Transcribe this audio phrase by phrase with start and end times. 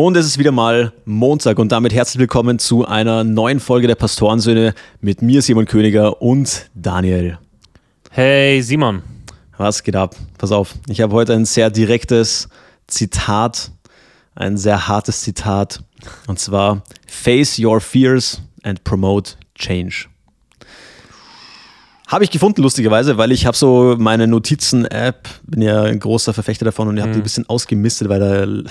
[0.00, 3.96] Und es ist wieder mal Montag und damit herzlich willkommen zu einer neuen Folge der
[3.96, 7.36] Pastorensöhne mit mir, Simon Königer und Daniel.
[8.12, 9.02] Hey Simon.
[9.56, 10.14] Was geht ab?
[10.38, 12.48] Pass auf, ich habe heute ein sehr direktes
[12.86, 13.72] Zitat,
[14.36, 15.82] ein sehr hartes Zitat
[16.28, 20.06] und zwar Face your fears and promote change.
[22.08, 26.64] Habe ich gefunden, lustigerweise, weil ich habe so meine Notizen-App, bin ja ein großer Verfechter
[26.64, 27.24] davon und ich habe die ein mhm.
[27.24, 28.70] bisschen ausgemistet, weil da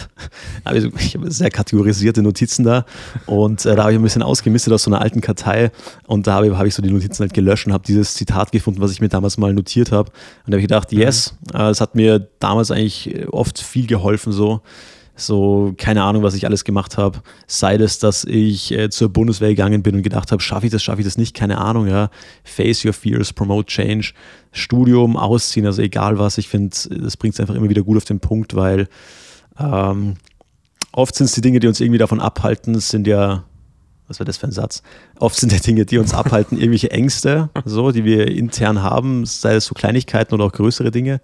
[0.66, 2.84] habe ich, ich habe sehr kategorisierte Notizen da
[3.28, 5.70] und äh, da habe ich ein bisschen ausgemistet aus so einer alten Kartei
[6.08, 8.52] und da habe ich, hab ich so die Notizen halt gelöscht und habe dieses Zitat
[8.52, 10.10] gefunden, was ich mir damals mal notiert habe.
[10.10, 10.98] Und da habe ich gedacht, mhm.
[10.98, 11.60] yes, mhm.
[11.60, 14.62] äh, es hat mir damals eigentlich oft viel geholfen so
[15.18, 17.20] so keine Ahnung, was ich alles gemacht habe.
[17.48, 20.84] Sei es, dass ich äh, zur Bundeswehr gegangen bin und gedacht habe, schaffe ich das,
[20.84, 22.10] schaffe ich das nicht, keine Ahnung, ja.
[22.44, 24.14] Face your fears, promote change,
[24.52, 26.38] Studium, ausziehen, also egal was.
[26.38, 28.88] Ich finde, das bringt es einfach immer wieder gut auf den Punkt, weil
[29.60, 30.16] ähm,
[30.94, 33.44] oft sind es die Dinge, die uns irgendwie davon abhalten, sind ja
[34.08, 34.84] was war das für ein Satz?
[35.20, 39.56] Oft sind ja Dinge, die uns abhalten, irgendwelche Ängste, so, die wir intern haben, sei
[39.56, 41.22] es so Kleinigkeiten oder auch größere Dinge.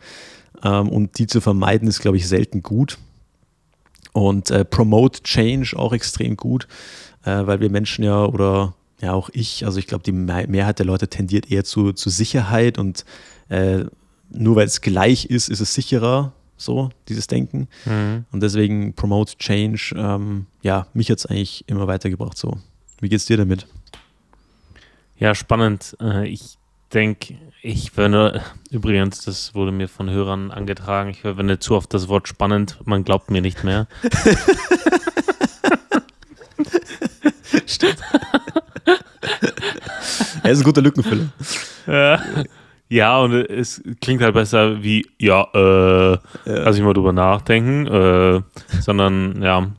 [0.63, 2.97] Ähm, und die zu vermeiden, ist, glaube ich, selten gut.
[4.13, 6.67] Und äh, Promote Change auch extrem gut,
[7.25, 10.85] äh, weil wir Menschen ja oder ja auch ich, also ich glaube, die Mehrheit der
[10.85, 13.05] Leute tendiert eher zu, zu Sicherheit und
[13.49, 13.85] äh,
[14.29, 17.67] nur weil es gleich ist, ist es sicherer, so dieses Denken.
[17.85, 18.25] Mhm.
[18.31, 22.57] Und deswegen Promote Change, ähm, ja, mich hat es eigentlich immer weitergebracht so.
[23.01, 23.67] Wie geht's dir damit?
[25.17, 25.95] Ja, spannend.
[25.99, 26.57] Äh, ich
[26.93, 32.09] denke, ich verwende, übrigens, das wurde mir von Hörern angetragen, ich verwende zu oft das
[32.09, 33.87] Wort spannend, man glaubt mir nicht mehr.
[37.65, 37.99] Stimmt.
[40.43, 41.29] er ist ein guter Lückenfüller.
[41.87, 42.21] Ja.
[42.89, 46.19] ja, und es klingt halt besser wie, ja, äh, ja.
[46.45, 48.41] lass ich mal drüber nachdenken, äh,
[48.81, 49.71] sondern, ja,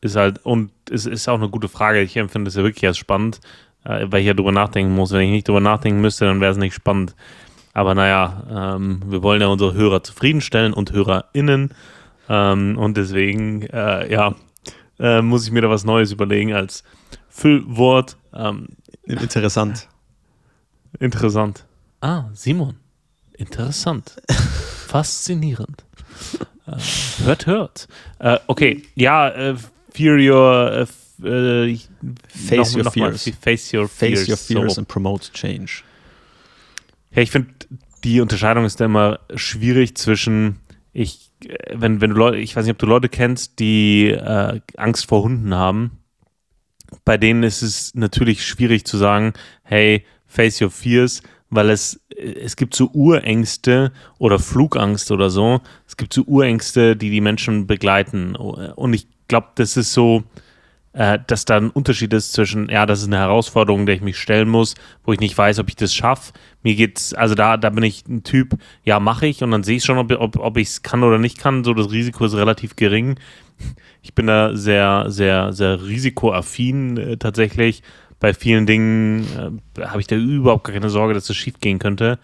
[0.00, 2.00] ist halt, und es ist auch eine gute Frage.
[2.00, 3.40] Ich empfinde es ja wirklich als spannend,
[3.88, 5.12] äh, weil ich ja drüber nachdenken muss.
[5.12, 7.16] Wenn ich nicht drüber nachdenken müsste, dann wäre es nicht spannend.
[7.72, 11.74] Aber naja, ähm, wir wollen ja unsere Hörer zufriedenstellen und HörerInnen.
[12.28, 14.34] Ähm, und deswegen, äh, ja,
[14.98, 16.84] äh, muss ich mir da was Neues überlegen als
[17.28, 18.16] Füllwort.
[18.34, 18.68] Ähm,
[19.04, 19.88] interessant.
[21.00, 21.64] Interessant.
[22.00, 22.76] Ah, Simon.
[23.32, 24.16] Interessant.
[24.88, 25.84] Faszinierend.
[26.66, 27.88] Äh, hört, hört.
[28.18, 29.54] Äh, okay, ja, äh,
[29.92, 30.86] Fear Your
[31.22, 31.76] äh,
[32.28, 33.26] face, noch, your noch fears.
[33.26, 34.20] Mal, face Your Fears.
[34.20, 34.80] Face Your Fears so.
[34.80, 35.82] and Promote Change.
[37.10, 37.50] Ja, ich finde,
[38.04, 40.60] die Unterscheidung ist da immer schwierig zwischen,
[40.92, 41.30] ich,
[41.74, 45.22] wenn, wenn du Leute, ich weiß nicht, ob du Leute kennst, die äh, Angst vor
[45.22, 45.98] Hunden haben.
[47.04, 52.56] Bei denen ist es natürlich schwierig zu sagen, hey, face your fears, weil es, es
[52.56, 55.60] gibt so Urängste oder Flugangst oder so.
[55.86, 58.36] Es gibt so Urängste, die die Menschen begleiten.
[58.36, 60.24] Und ich glaube, das ist so,
[60.98, 64.18] äh, dass da ein Unterschied ist zwischen, ja, das ist eine Herausforderung, der ich mich
[64.18, 66.32] stellen muss, wo ich nicht weiß, ob ich das schaffe.
[66.64, 69.76] Mir geht's, also da, da bin ich ein Typ, ja, mache ich und dann sehe
[69.76, 71.62] ich schon, ob, ob, ob ich es kann oder nicht kann.
[71.62, 73.14] So, das Risiko ist relativ gering.
[74.02, 77.84] Ich bin da sehr, sehr, sehr risikoaffin äh, tatsächlich.
[78.18, 82.18] Bei vielen Dingen äh, habe ich da überhaupt keine Sorge, dass das schief gehen könnte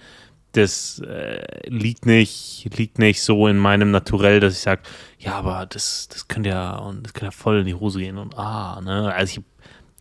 [0.57, 4.83] das äh, liegt nicht, liegt nicht so in meinem Naturell, dass ich sage,
[5.19, 8.19] ja, aber das, das könnte ja und das könnte ja voll in die Hose gehen
[8.19, 9.13] und ah, ne?
[9.13, 9.47] Also ich habe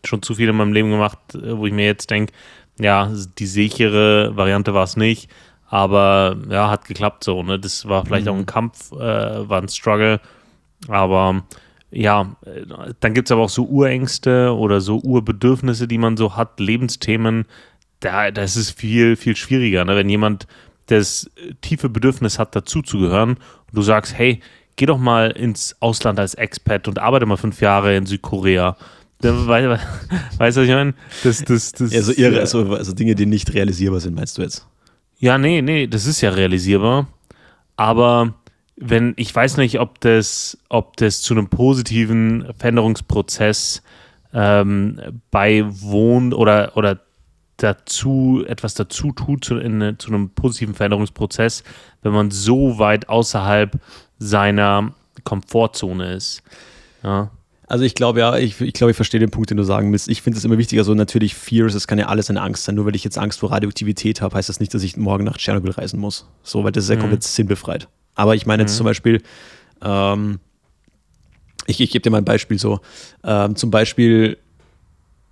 [0.04, 2.32] schon zu viel in meinem Leben gemacht, äh, wo ich mir jetzt denke,
[2.78, 5.30] ja, die sichere Variante war es nicht,
[5.68, 7.58] aber ja, hat geklappt so, ne?
[7.58, 8.32] Das war vielleicht mhm.
[8.32, 10.20] auch ein Kampf, äh, war ein Struggle,
[10.88, 11.42] aber
[11.90, 12.66] ja, äh,
[13.00, 17.46] dann gibt es aber auch so Urängste oder so Urbedürfnisse, die man so hat, Lebensthemen,
[18.04, 19.84] da, das ist viel, viel schwieriger.
[19.84, 19.96] Ne?
[19.96, 20.46] Wenn jemand
[20.86, 21.30] das
[21.62, 24.40] tiefe Bedürfnis hat, dazuzugehören und du sagst, hey,
[24.76, 28.76] geh doch mal ins Ausland als Expat und arbeite mal fünf Jahre in Südkorea.
[29.22, 29.80] Weißt du,
[30.38, 30.94] was ich meine?
[31.22, 34.42] Das, das, das, ja, so irre, also, also Dinge, die nicht realisierbar sind, meinst du
[34.42, 34.66] jetzt?
[35.18, 37.08] Ja, nee, nee, das ist ja realisierbar.
[37.76, 38.34] Aber
[38.76, 43.82] wenn, ich weiß nicht, ob das, ob das zu einem positiven Veränderungsprozess
[44.34, 45.00] ähm,
[45.30, 47.00] beiwohnt oder, oder
[47.56, 51.64] dazu, etwas dazu tut zu, in, zu einem positiven Veränderungsprozess,
[52.02, 53.78] wenn man so weit außerhalb
[54.18, 54.92] seiner
[55.24, 56.42] Komfortzone ist.
[57.02, 57.30] Ja.
[57.66, 60.08] Also ich glaube ja, ich, ich glaube, ich verstehe den Punkt, den du sagen willst.
[60.08, 62.74] Ich finde es immer wichtiger, so natürlich Fears, es kann ja alles eine Angst sein.
[62.74, 65.38] Nur weil ich jetzt Angst vor Radioaktivität habe, heißt das nicht, dass ich morgen nach
[65.38, 66.28] Tschernobyl reisen muss.
[66.42, 67.00] So, weil das ist ja mhm.
[67.00, 67.88] komplett sinnbefreit.
[68.14, 68.78] Aber ich meine jetzt mhm.
[68.78, 69.22] zum Beispiel,
[69.82, 70.40] ähm,
[71.66, 72.80] ich, ich gebe dir mal ein Beispiel so.
[73.24, 74.36] Ähm, zum Beispiel,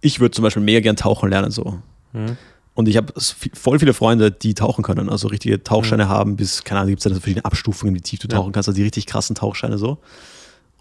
[0.00, 1.82] ich würde zum Beispiel mega gern tauchen lernen, so.
[2.12, 2.36] Mhm.
[2.74, 6.08] Und ich habe voll viele Freunde, die tauchen können, also richtige Tauchscheine mhm.
[6.08, 8.52] haben, bis, keine Ahnung, gibt es da verschiedene Abstufungen, wie tief du tauchen ja.
[8.52, 9.98] kannst, also die richtig krassen Tauchscheine so.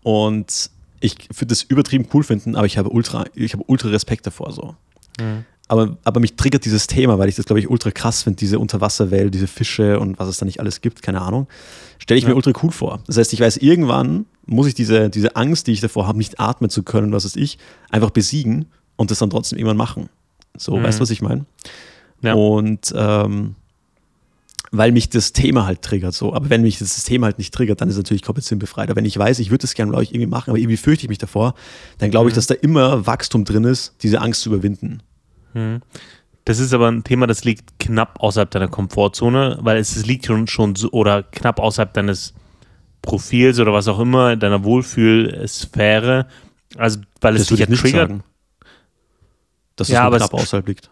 [0.04, 0.69] Und
[1.01, 4.51] ich würde das übertrieben cool finden, aber ich habe ultra, ich habe ultra Respekt davor
[4.54, 4.75] so.
[5.19, 5.45] Mhm.
[5.68, 8.60] Aber, aber mich triggert dieses Thema, weil ich das, glaube ich, ultra krass finde, diese
[8.60, 11.48] Unterwasserwelt, diese Fische und was es da nicht alles gibt, keine Ahnung.
[11.98, 12.30] Stelle ich ja.
[12.30, 13.01] mir ultra cool vor.
[13.07, 16.42] Das heißt, ich weiß, irgendwann muss ich diese, diese Angst, die ich davor habe, nicht
[16.42, 17.57] atmen zu können, was weiß ich,
[17.89, 18.66] einfach besiegen
[18.98, 20.10] und das dann trotzdem irgendwann machen.
[20.57, 20.83] So, mhm.
[20.83, 21.45] weißt du, was ich meine?
[22.21, 22.33] Ja.
[22.33, 23.56] Und ähm,
[24.71, 26.13] weil mich das Thema halt triggert.
[26.13, 26.33] So.
[26.33, 28.89] Aber wenn mich das Thema halt nicht triggert, dann ist es natürlich komplett sinnbefreit.
[28.89, 31.03] Aber wenn ich weiß, ich würde das gerne, glaube ich, irgendwie machen, aber irgendwie fürchte
[31.06, 31.56] ich mich davor,
[31.98, 32.38] dann glaube ich, mhm.
[32.38, 35.03] dass da immer Wachstum drin ist, diese Angst zu überwinden.
[35.53, 35.81] Mhm.
[36.45, 40.25] Das ist aber ein Thema, das liegt knapp außerhalb deiner Komfortzone, weil es, es liegt
[40.25, 42.33] schon, schon so, oder knapp außerhalb deines
[43.01, 46.27] Profils oder was auch immer, deiner Wohlfühlsphäre.
[46.77, 48.09] Also, weil es das dich ja triggert.
[48.09, 48.24] Sagen,
[49.75, 50.89] dass es ja, knapp außerhalb liegt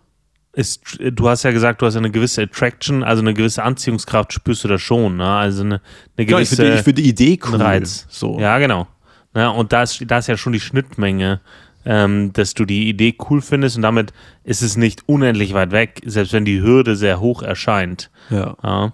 [0.53, 4.63] ist, du hast ja gesagt, du hast eine gewisse Attraction, also eine gewisse Anziehungskraft spürst
[4.63, 5.27] du da schon, ne?
[5.27, 5.81] Also eine,
[6.17, 6.65] eine gewisse.
[6.65, 7.61] Ja, ich finde die, Idee cool.
[7.61, 8.07] Reiz.
[8.09, 8.39] So.
[8.39, 8.87] Ja, genau.
[9.35, 11.39] Ja, und da ist, da ist ja schon die Schnittmenge,
[11.85, 14.11] ähm, dass du die Idee cool findest und damit
[14.43, 18.09] ist es nicht unendlich weit weg, selbst wenn die Hürde sehr hoch erscheint.
[18.31, 18.57] Ja.
[18.63, 18.93] ja.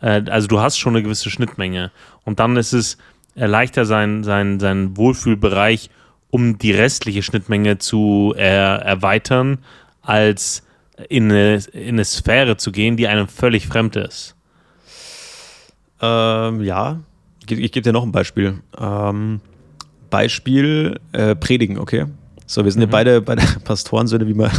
[0.00, 1.92] Äh, also du hast schon eine gewisse Schnittmenge.
[2.24, 2.98] Und dann ist es
[3.36, 5.90] leichter, sein, sein, sein Wohlfühlbereich
[6.36, 9.56] um die restliche Schnittmenge zu er, erweitern,
[10.02, 10.62] als
[11.08, 14.34] in eine, in eine Sphäre zu gehen, die einem völlig fremd ist?
[16.02, 17.00] Ähm, ja,
[17.42, 18.58] ich, ich gebe dir noch ein Beispiel.
[18.78, 19.40] Ähm,
[20.10, 22.04] Beispiel äh, Predigen, okay?
[22.46, 22.88] So, wir sind mhm.
[22.88, 24.50] ja beide, beide Pastorensöhne, wie man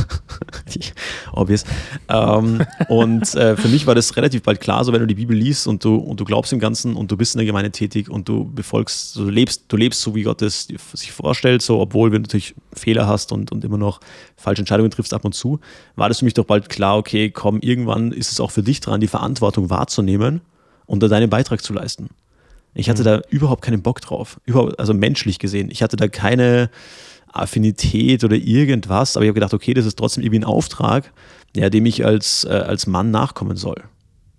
[1.31, 1.63] obvious.
[2.09, 5.35] Ähm, und äh, für mich war das relativ bald klar, so wenn du die Bibel
[5.35, 8.09] liest und du, und du glaubst im Ganzen und du bist in der Gemeinde tätig
[8.09, 12.09] und du befolgst, du lebst, du lebst so, wie Gott es sich vorstellt, so obwohl
[12.09, 14.01] du natürlich Fehler hast und, und immer noch
[14.35, 15.59] falsche Entscheidungen triffst ab und zu,
[15.95, 18.81] war das für mich doch bald klar, okay, komm, irgendwann ist es auch für dich
[18.81, 20.41] dran, die Verantwortung wahrzunehmen
[20.85, 22.09] und da deinen Beitrag zu leisten.
[22.77, 23.05] Ich hatte mhm.
[23.05, 24.39] da überhaupt keinen Bock drauf.
[24.45, 25.69] Überhaupt, also menschlich gesehen.
[25.71, 26.69] Ich hatte da keine,
[27.39, 31.11] Affinität oder irgendwas, aber ich habe gedacht, okay, das ist trotzdem irgendwie ein Auftrag,
[31.55, 33.83] ja, dem ich als, äh, als Mann nachkommen soll.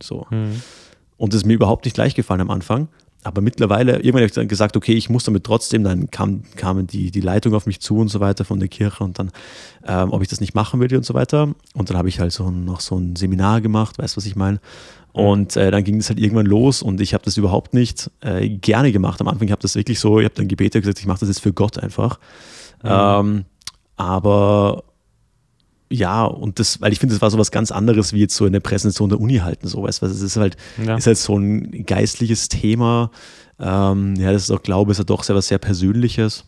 [0.03, 0.27] So.
[0.31, 0.63] Mhm.
[1.17, 2.89] Und das ist mir überhaupt nicht leicht gefallen am Anfang.
[3.25, 6.87] Aber mittlerweile, irgendwann habe ich dann gesagt, okay, ich muss damit trotzdem, dann kam, kamen
[6.87, 9.33] die, die Leitung auf mich zu und so weiter von der Kirche und dann,
[9.85, 11.53] ähm, ob ich das nicht machen würde und so weiter.
[11.75, 14.37] Und dann habe ich halt so noch so ein Seminar gemacht, weißt du, was ich
[14.37, 14.61] meine?
[15.13, 18.49] Und äh, dann ging es halt irgendwann los und ich habe das überhaupt nicht äh,
[18.49, 19.21] gerne gemacht.
[19.21, 21.29] Am Anfang ich habe das wirklich so, ich habe dann gebetet gesagt, ich mache das
[21.29, 22.21] jetzt für Gott einfach.
[22.83, 22.91] Mhm.
[22.91, 23.45] Ähm,
[23.97, 24.85] aber
[25.91, 28.47] ja, und das, weil ich finde, das war so was ganz anderes, wie jetzt so
[28.47, 30.97] in der Präsentation der Uni halten, so weißt du, es ist halt, ja.
[30.97, 33.11] ist halt so ein geistliches Thema.
[33.59, 36.45] Ähm, ja, das ist auch, glaube ich, ist ja doch sehr was sehr Persönliches.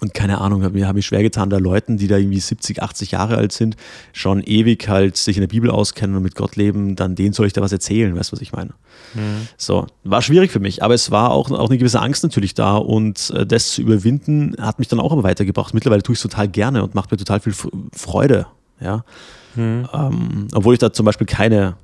[0.00, 3.12] Und keine Ahnung, mir habe ich schwer getan, da Leuten, die da irgendwie 70, 80
[3.12, 3.76] Jahre alt sind,
[4.12, 7.46] schon ewig halt sich in der Bibel auskennen und mit Gott leben, dann denen soll
[7.46, 8.70] ich da was erzählen, weißt du, was ich meine?
[9.14, 9.46] Mhm.
[9.56, 12.76] So, war schwierig für mich, aber es war auch, auch eine gewisse Angst natürlich da
[12.76, 15.74] und äh, das zu überwinden hat mich dann auch aber weitergebracht.
[15.74, 17.54] Mittlerweile tue ich es total gerne und macht mir total viel
[17.92, 18.46] Freude,
[18.80, 19.04] ja.
[19.54, 19.88] Mhm.
[19.92, 21.76] Ähm, obwohl ich da zum Beispiel keine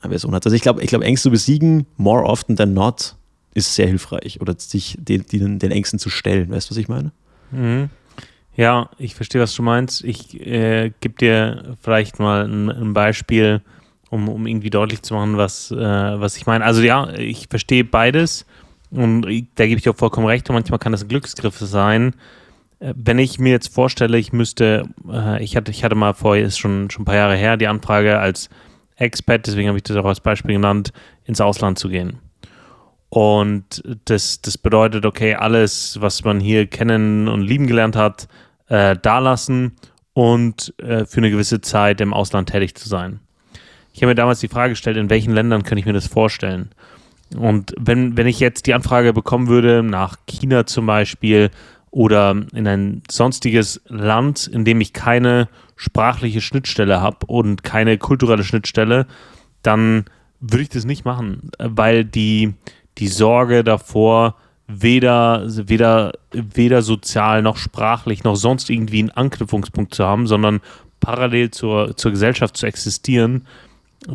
[0.00, 0.46] Version hatte.
[0.46, 3.16] Also ich glaube, ich glaube, Ängste besiegen, more often than not,
[3.54, 6.88] ist sehr hilfreich oder sich den, den, den Ängsten zu stellen, weißt du, was ich
[6.88, 7.12] meine?
[7.52, 7.90] Mhm.
[8.54, 10.04] Ja, ich verstehe, was du meinst.
[10.04, 13.62] Ich äh, gebe dir vielleicht mal ein, ein Beispiel,
[14.10, 16.64] um, um irgendwie deutlich zu machen, was, äh, was ich meine.
[16.64, 18.44] Also ja, ich verstehe beides
[18.90, 19.22] und
[19.54, 20.48] da gebe ich auch vollkommen recht.
[20.50, 22.14] Und manchmal kann das ein Glücksgriff sein.
[22.78, 26.36] Äh, wenn ich mir jetzt vorstelle, ich müsste, äh, ich, hatte, ich hatte mal vor,
[26.36, 28.50] ist schon, schon ein paar Jahre her, die Anfrage als
[28.96, 30.92] Expat, deswegen habe ich das auch als Beispiel genannt,
[31.24, 32.18] ins Ausland zu gehen.
[33.14, 38.26] Und das, das bedeutet, okay, alles, was man hier kennen und lieben gelernt hat,
[38.68, 39.72] äh, da lassen
[40.14, 43.20] und äh, für eine gewisse Zeit im Ausland tätig zu sein.
[43.92, 46.70] Ich habe mir damals die Frage gestellt, in welchen Ländern könnte ich mir das vorstellen?
[47.36, 51.50] Und wenn, wenn ich jetzt die Anfrage bekommen würde, nach China zum Beispiel
[51.90, 58.42] oder in ein sonstiges Land, in dem ich keine sprachliche Schnittstelle habe und keine kulturelle
[58.42, 59.06] Schnittstelle,
[59.60, 60.06] dann
[60.40, 62.54] würde ich das nicht machen, weil die,
[62.98, 70.04] die Sorge davor, weder, weder, weder sozial noch sprachlich noch sonst irgendwie einen Anknüpfungspunkt zu
[70.04, 70.60] haben, sondern
[71.00, 73.46] parallel zur, zur Gesellschaft zu existieren,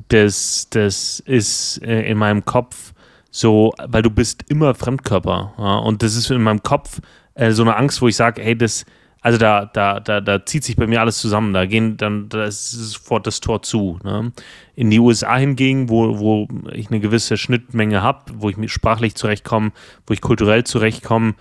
[0.10, 2.94] das, das ist äh, in meinem Kopf
[3.30, 5.54] so, weil du bist immer Fremdkörper.
[5.58, 5.78] Ja?
[5.78, 7.02] Und das ist in meinem Kopf
[7.36, 8.86] äh, so eine Angst, wo ich sage, hey, das,
[9.22, 11.54] also da, da, da, da zieht sich bei mir alles zusammen.
[11.54, 14.00] Da gehen dann, da ist sofort das Tor zu.
[14.04, 14.32] Ne?
[14.76, 19.72] In die USA hingegen, wo, wo ich eine gewisse Schnittmenge habe, wo ich sprachlich zurechtkomme,
[20.06, 21.34] wo ich kulturell zurechtkomme,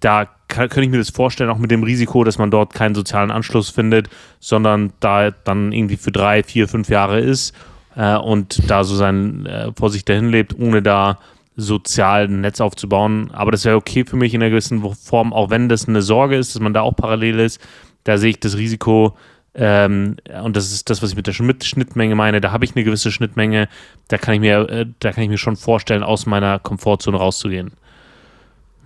[0.00, 2.94] da kann, könnte ich mir das vorstellen, auch mit dem Risiko, dass man dort keinen
[2.94, 4.08] sozialen Anschluss findet,
[4.40, 7.54] sondern da dann irgendwie für drei, vier, fünf Jahre ist
[7.96, 11.18] äh, und da so sein äh, vor sich dahin lebt, ohne da
[11.60, 13.30] sozial ein Netz aufzubauen.
[13.32, 16.36] Aber das wäre okay für mich in einer gewissen Form, auch wenn das eine Sorge
[16.36, 17.60] ist, dass man da auch parallel ist.
[18.04, 19.16] Da sehe ich das Risiko,
[19.52, 22.40] ähm, und das ist das, was ich mit der Schnittmenge meine.
[22.40, 23.68] Da habe ich eine gewisse Schnittmenge.
[24.08, 27.72] Da kann ich mir, äh, da kann ich mir schon vorstellen, aus meiner Komfortzone rauszugehen.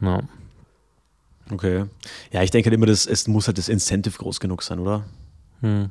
[0.01, 0.21] Ja.
[1.51, 1.85] Okay.
[2.33, 5.05] Ja, ich denke halt immer, das, es muss halt das Incentive groß genug sein, oder?
[5.61, 5.91] Hm.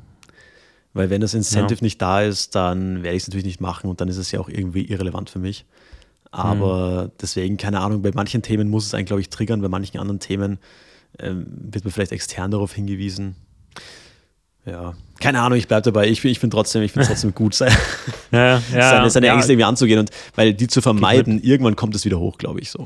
[0.92, 1.84] Weil wenn das Incentive ja.
[1.84, 4.40] nicht da ist, dann werde ich es natürlich nicht machen und dann ist es ja
[4.40, 5.64] auch irgendwie irrelevant für mich.
[6.34, 7.10] Aber hm.
[7.20, 10.18] deswegen, keine Ahnung, bei manchen Themen muss es einen, glaube ich, triggern, bei manchen anderen
[10.18, 10.58] Themen
[11.20, 13.36] ähm, wird man vielleicht extern darauf hingewiesen.
[14.66, 16.08] Ja, keine Ahnung, ich bleibe dabei.
[16.08, 17.72] Ich, ich finde trotzdem, ich finde trotzdem gut, sein,
[18.32, 18.60] ja, ja,
[18.90, 19.34] seine, seine ja.
[19.34, 22.70] Ängste irgendwie anzugehen und weil die zu vermeiden, irgendwann kommt es wieder hoch, glaube ich
[22.70, 22.82] so.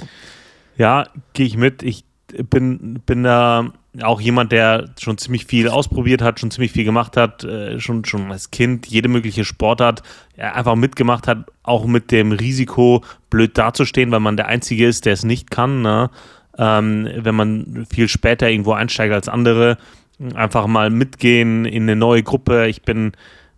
[0.77, 1.83] Ja, gehe ich mit.
[1.83, 2.05] Ich
[2.51, 7.17] bin, bin da auch jemand, der schon ziemlich viel ausprobiert hat, schon ziemlich viel gemacht
[7.17, 10.03] hat, äh, schon, schon als Kind jede mögliche Sportart
[10.37, 15.15] einfach mitgemacht hat, auch mit dem Risiko, blöd dazustehen, weil man der Einzige ist, der
[15.15, 15.83] es nicht kann.
[15.83, 16.11] Ne?
[16.59, 19.79] Ähm, wenn man viel später irgendwo einsteigt als andere,
[20.35, 22.67] einfach mal mitgehen in eine neue Gruppe.
[22.69, 23.13] Ich bin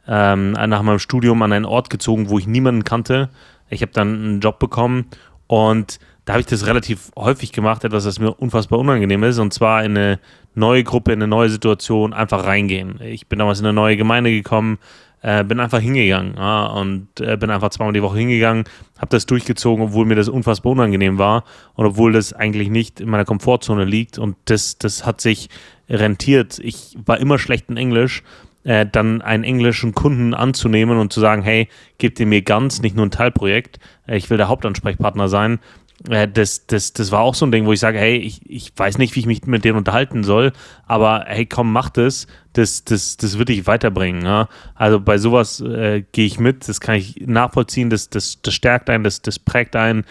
[0.07, 3.31] ähm, nach meinem Studium an einen Ort gezogen, wo ich niemanden kannte.
[3.69, 5.07] Ich habe dann einen Job bekommen
[5.47, 5.99] und
[6.31, 9.83] da habe ich das relativ häufig gemacht, etwas, das mir unfassbar unangenehm ist, und zwar
[9.83, 10.21] in eine
[10.55, 13.01] neue Gruppe, in eine neue Situation einfach reingehen.
[13.03, 14.79] Ich bin damals in eine neue Gemeinde gekommen,
[15.23, 18.63] äh, bin einfach hingegangen ja, und äh, bin einfach zweimal die Woche hingegangen,
[18.99, 21.43] habe das durchgezogen, obwohl mir das unfassbar unangenehm war
[21.75, 25.49] und obwohl das eigentlich nicht in meiner Komfortzone liegt und das, das hat sich
[25.89, 26.61] rentiert.
[26.61, 28.23] Ich war immer schlecht in Englisch.
[28.63, 32.95] Äh, dann einen englischen Kunden anzunehmen und zu sagen, hey, gebt ihr mir ganz, nicht
[32.95, 35.61] nur ein Teilprojekt, äh, ich will der Hauptansprechpartner sein,
[36.09, 38.73] äh, das, das, das war auch so ein Ding, wo ich sage, hey, ich, ich
[38.75, 40.53] weiß nicht, wie ich mich mit denen unterhalten soll,
[40.87, 44.25] aber hey, komm, mach das, das, das, das wird dich weiterbringen.
[44.25, 44.49] Ja?
[44.75, 48.89] Also bei sowas äh, gehe ich mit, das kann ich nachvollziehen, das, das, das stärkt
[48.89, 50.05] einen, das, das prägt einen.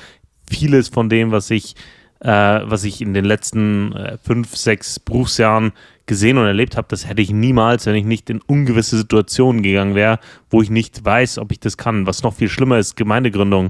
[0.49, 1.75] Vieles von dem, was ich
[2.21, 5.71] äh, was ich in den letzten äh, fünf, sechs Berufsjahren
[6.05, 9.95] gesehen und erlebt habe, das hätte ich niemals, wenn ich nicht in ungewisse Situationen gegangen
[9.95, 10.19] wäre,
[10.49, 12.07] wo ich nicht weiß, ob ich das kann.
[12.07, 13.69] Was noch viel schlimmer ist, Gemeindegründung.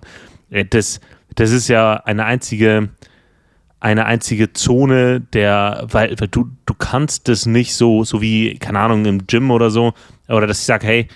[0.49, 0.99] Äh, das,
[1.35, 2.89] das ist ja eine einzige,
[3.79, 8.79] eine einzige Zone, der, weil, weil du, du kannst das nicht so, so wie, keine
[8.79, 9.93] Ahnung, im Gym oder so,
[10.27, 11.07] oder dass ich sage, hey,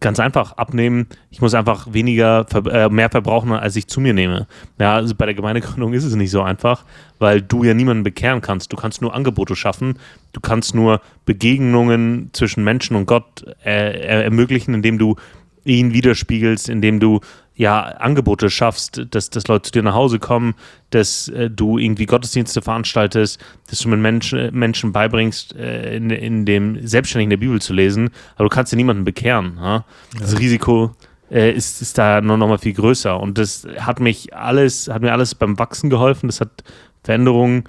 [0.00, 1.06] ganz einfach abnehmen.
[1.30, 4.46] Ich muss einfach weniger, äh, mehr verbrauchen, als ich zu mir nehme.
[4.78, 6.84] Ja, also bei der Gemeindegründung ist es nicht so einfach,
[7.18, 8.72] weil du ja niemanden bekehren kannst.
[8.72, 9.98] Du kannst nur Angebote schaffen.
[10.32, 15.16] Du kannst nur Begegnungen zwischen Menschen und Gott äh, ermöglichen, indem du
[15.64, 17.20] ihn widerspiegelst, indem du
[17.60, 20.54] ja Angebote schaffst, dass, dass Leute zu dir nach Hause kommen,
[20.88, 23.38] dass äh, du irgendwie Gottesdienste veranstaltest,
[23.68, 27.74] dass du mit Menschen, Menschen beibringst, äh, in, in dem selbstständig in der Bibel zu
[27.74, 29.58] lesen, aber du kannst ja niemanden bekehren.
[29.60, 29.84] Ja?
[30.18, 30.96] Das Risiko
[31.30, 35.02] äh, ist, ist da nur noch mal viel größer und das hat mich alles, hat
[35.02, 36.64] mir alles beim Wachsen geholfen, das hat
[37.04, 37.64] Veränderungen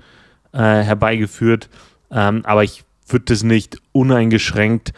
[0.53, 1.69] äh, herbeigeführt,
[2.11, 4.93] ähm, aber ich würde das nicht uneingeschränkt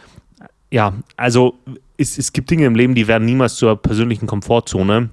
[0.74, 1.56] ja, also
[1.96, 5.10] es, es gibt Dinge im Leben, die werden niemals zur persönlichen Komfortzone.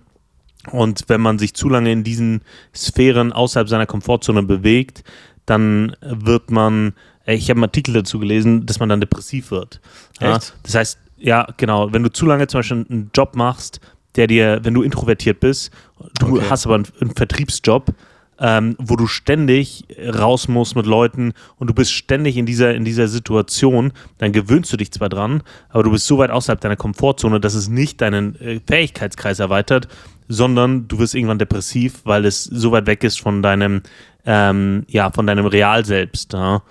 [0.71, 2.41] Und wenn man sich zu lange in diesen
[2.75, 5.03] Sphären außerhalb seiner Komfortzone bewegt,
[5.45, 6.93] dann wird man,
[7.25, 9.81] äh, ich habe einen Artikel dazu gelesen, dass man dann depressiv wird.
[10.19, 13.79] Ja, das heißt, ja, genau, wenn du zu lange zum Beispiel einen Job machst,
[14.15, 15.71] der dir, wenn du introvertiert bist,
[16.19, 16.45] du okay.
[16.49, 17.93] hast aber einen, einen Vertriebsjob,
[18.41, 22.83] ähm, wo du ständig raus musst mit Leuten und du bist ständig in dieser, in
[22.83, 26.75] dieser Situation, dann gewöhnst du dich zwar dran, aber du bist so weit außerhalb deiner
[26.75, 29.87] Komfortzone, dass es nicht deinen äh, Fähigkeitskreis erweitert,
[30.27, 33.83] sondern du wirst irgendwann depressiv, weil es so weit weg ist von deinem,
[34.25, 36.33] ähm, ja, von deinem Real selbst.
[36.33, 36.63] Ja.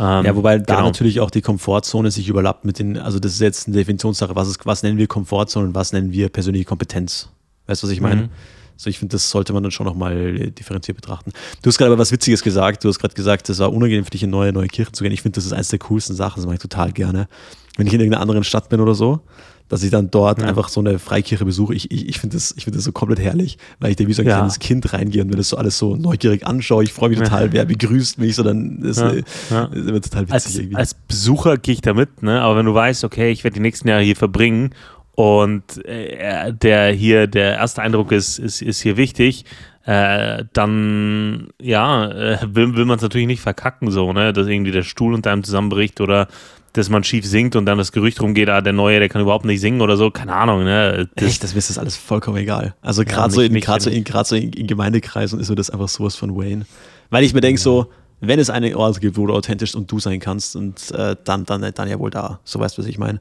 [0.00, 0.86] Ähm, ja, wobei da genau.
[0.86, 4.48] natürlich auch die Komfortzone sich überlappt mit den, also das ist jetzt eine Definitionssache, was,
[4.48, 7.28] ist, was nennen wir Komfortzone und was nennen wir persönliche Kompetenz.
[7.68, 8.22] Weißt du, was ich meine?
[8.22, 8.28] Mhm.
[8.82, 11.32] Also ich finde, das sollte man dann schon nochmal differenziert betrachten.
[11.62, 12.82] Du hast gerade aber was Witziges gesagt.
[12.82, 15.12] Du hast gerade gesagt, es war unangenehm für dich, in neue, neue Kirchen zu gehen.
[15.12, 16.40] Ich finde, das ist eines der coolsten Sachen.
[16.40, 17.28] Das mache ich total gerne.
[17.76, 19.20] Wenn ich in irgendeiner anderen Stadt bin oder so,
[19.68, 20.48] dass ich dann dort ja.
[20.48, 21.74] einfach so eine Freikirche besuche.
[21.74, 24.20] Ich, ich, ich finde das, find das so komplett herrlich, weil ich da wie so
[24.20, 24.36] ein ja.
[24.36, 26.84] kleines Kind reingehe und mir das so alles so neugierig anschaue.
[26.84, 27.52] Ich freue mich total, ja.
[27.52, 29.12] wer begrüßt mich, sondern das, ja.
[29.12, 30.76] das ist immer total witzig als, irgendwie.
[30.76, 32.42] Als Besucher gehe ich da mit, ne?
[32.42, 34.74] aber wenn du weißt, okay, ich werde die nächsten Jahre hier verbringen
[35.14, 39.44] und äh, der hier, der erste Eindruck ist, ist, ist hier wichtig,
[39.84, 44.32] äh, dann ja, äh, will, will man es natürlich nicht verkacken, so, ne?
[44.32, 46.28] Dass irgendwie der Stuhl unter einem zusammenbricht oder
[46.72, 49.44] dass man schief singt und dann das Gerücht rumgeht, ah, der Neue, der kann überhaupt
[49.44, 51.08] nicht singen oder so, keine Ahnung, ne?
[51.16, 52.74] Das, Echt, das ist das alles vollkommen egal.
[52.80, 55.88] Also gerade ja, so, in, so, in, so in, in Gemeindekreisen ist so das einfach
[55.88, 56.64] sowas von Wayne.
[57.10, 57.90] Weil ich mir denke, so,
[58.20, 61.44] wenn es einen Ort gibt, wo du authentisch und du sein kannst, und äh, dann,
[61.44, 62.40] dann, dann ja wohl da.
[62.44, 63.20] So weißt du, was ich meine.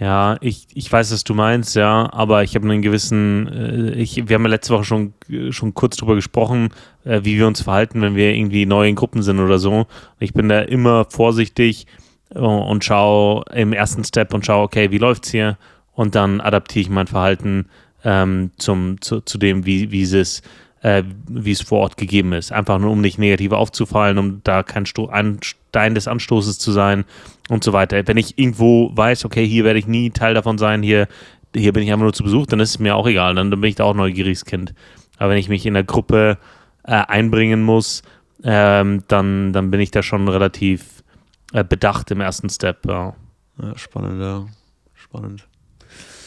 [0.00, 4.28] Ja, ich, ich weiß, was du meinst, ja, aber ich habe einen gewissen, äh, ich,
[4.28, 5.12] wir haben ja letzte Woche schon,
[5.50, 6.70] schon kurz drüber gesprochen,
[7.04, 9.86] äh, wie wir uns verhalten, wenn wir irgendwie neu in Gruppen sind oder so.
[10.18, 11.86] Ich bin da immer vorsichtig
[12.34, 15.58] äh, und schaue im ersten Step und schaue, okay, wie läuft's hier?
[15.92, 17.66] Und dann adaptiere ich mein Verhalten
[18.02, 20.48] ähm, zum, zu, zu dem, wie, wie es ist
[20.82, 22.52] äh, wie es vor Ort gegeben ist.
[22.52, 26.72] Einfach nur, um nicht negativ aufzufallen, um da kein Sto ein Stein des Anstoßes zu
[26.72, 27.04] sein
[27.48, 28.06] und so weiter.
[28.06, 31.08] Wenn ich irgendwo weiß, okay, hier werde ich nie Teil davon sein, hier,
[31.54, 33.60] hier bin ich einfach nur zu Besuch, dann ist es mir auch egal, dann, dann
[33.60, 34.74] bin ich da auch neugieriges Kind.
[35.18, 36.38] Aber wenn ich mich in der Gruppe
[36.84, 38.02] äh, einbringen muss,
[38.42, 41.04] ähm, dann, dann bin ich da schon relativ
[41.52, 42.86] äh, bedacht im ersten Step.
[42.86, 43.14] Ja.
[43.62, 44.46] ja spannend, ja.
[44.94, 45.46] Spannend.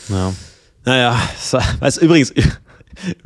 [0.10, 0.34] Ja.
[0.86, 2.34] Naja, so, weißt, übrigens,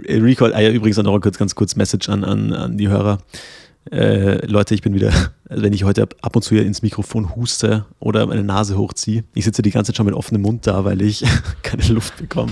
[0.07, 3.19] Recall, ah ja, übrigens noch kurz, ganz kurz Message an, an, an die Hörer.
[3.91, 5.11] Äh, Leute, ich bin wieder,
[5.49, 9.23] also wenn ich heute ab und zu hier ins Mikrofon huste oder meine Nase hochziehe,
[9.33, 11.23] ich sitze die ganze Zeit schon mit offenem Mund da, weil ich
[11.63, 12.51] keine Luft bekomme.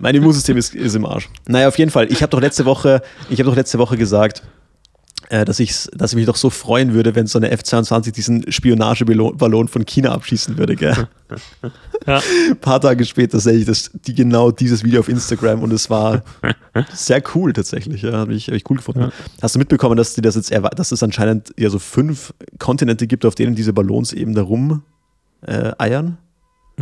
[0.00, 1.28] mein Immunsystem ist, ist im Arsch.
[1.46, 2.10] Naja, auf jeden Fall.
[2.10, 4.59] Ich habe doch letzte Woche, ich habe doch letzte Woche gesagt, äh,
[5.30, 9.68] dass, ich, dass ich mich doch so freuen würde, wenn so eine F-22 diesen Spionageballon
[9.68, 10.76] von China abschießen würde.
[10.76, 11.08] Gell?
[12.06, 12.20] Ja.
[12.48, 15.90] Ein paar Tage später sehe ich das, die, genau dieses Video auf Instagram und es
[15.90, 16.22] war
[16.92, 18.02] sehr cool tatsächlich.
[18.02, 19.00] Ja, habe ich, hab ich cool gefunden.
[19.00, 19.12] Ja.
[19.42, 23.24] Hast du mitbekommen, dass, die das jetzt dass es anscheinend ja so fünf Kontinente gibt,
[23.24, 24.82] auf denen diese Ballons eben da rum
[25.42, 26.18] äh, eiern?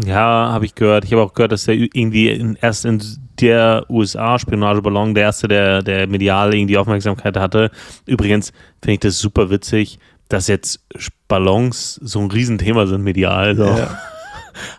[0.04, 1.04] Ja, habe ich gehört.
[1.04, 3.02] Ich habe auch gehört, dass der irgendwie in, erst in
[3.40, 7.70] der USA Spionageballon der erste, der, der medial irgendwie Aufmerksamkeit hatte.
[8.06, 8.52] Übrigens
[8.82, 10.80] finde ich das super witzig, dass jetzt
[11.26, 13.56] Ballons so ein Riesenthema sind medial.
[13.56, 13.64] So.
[13.64, 13.98] Ja.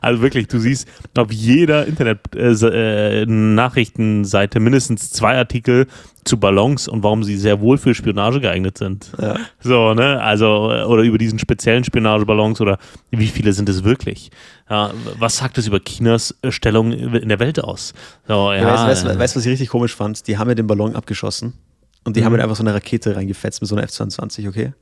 [0.02, 5.88] Also wirklich, du siehst auf jeder Internet-Nachrichtenseite äh, äh mindestens zwei Artikel
[6.24, 9.12] zu Ballons und warum sie sehr wohl für Spionage geeignet sind.
[9.20, 9.36] Ja.
[9.60, 10.22] So, ne?
[10.22, 12.78] Also, äh, oder über diesen speziellen Spionageballons oder
[13.10, 14.30] wie viele sind es wirklich?
[14.70, 17.94] Ja, was sagt es über Chinas äh, Stellung in der Welt aus?
[18.28, 20.28] So, ja, weißt du, was ich richtig komisch fand?
[20.28, 21.54] Die haben ja den Ballon abgeschossen
[22.04, 22.26] und die mhm.
[22.26, 24.74] haben halt einfach so eine Rakete reingefetzt mit so einer F-22, okay?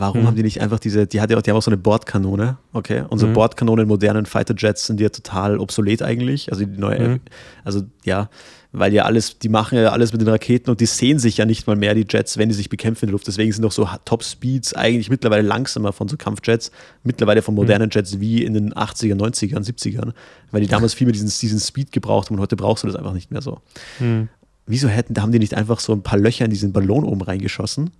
[0.00, 0.26] Warum mhm.
[0.28, 3.04] haben die nicht einfach diese, die, hat ja, die haben auch so eine Bordkanone, okay?
[3.10, 3.34] Unsere mhm.
[3.34, 6.50] Bordkanonen in modernen Fighter-Jets sind ja total obsolet eigentlich.
[6.50, 7.20] Also die neue, mhm.
[7.64, 8.30] also ja,
[8.72, 11.44] weil ja alles, die machen ja alles mit den Raketen und die sehen sich ja
[11.44, 13.26] nicht mal mehr, die Jets, wenn die sich bekämpfen in der Luft.
[13.26, 16.70] Deswegen sind doch so Top-Speeds eigentlich mittlerweile langsamer von so Kampfjets,
[17.02, 17.92] mittlerweile von modernen mhm.
[17.92, 20.12] Jets wie in den 80er, 90ern, 70ern,
[20.50, 22.96] weil die damals viel mehr diesen, diesen Speed gebraucht haben und heute brauchst du das
[22.96, 23.60] einfach nicht mehr so.
[23.98, 24.30] Mhm.
[24.66, 27.20] Wieso hätten, da haben die nicht einfach so ein paar Löcher in diesen Ballon oben
[27.20, 27.90] reingeschossen?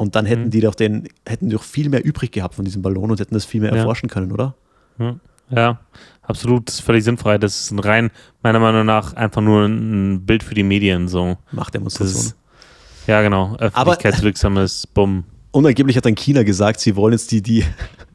[0.00, 0.50] Und dann hätten mhm.
[0.50, 3.44] die doch den, hätten doch viel mehr übrig gehabt von diesem Ballon und hätten das
[3.44, 3.76] viel mehr ja.
[3.76, 4.54] erforschen können, oder?
[5.54, 5.78] Ja,
[6.22, 7.36] absolut, das ist völlig sinnfrei.
[7.36, 8.10] Das ist ein rein,
[8.42, 11.06] meiner Meinung nach, einfach nur ein Bild für die Medien.
[11.06, 11.36] So.
[11.52, 12.32] Machtdemonstration.
[13.06, 13.56] Ja, genau.
[13.56, 15.24] Öffentlichkeitswirksames Bumm.
[15.50, 17.66] Und angeblich hat dann China gesagt, sie wollen jetzt die, die,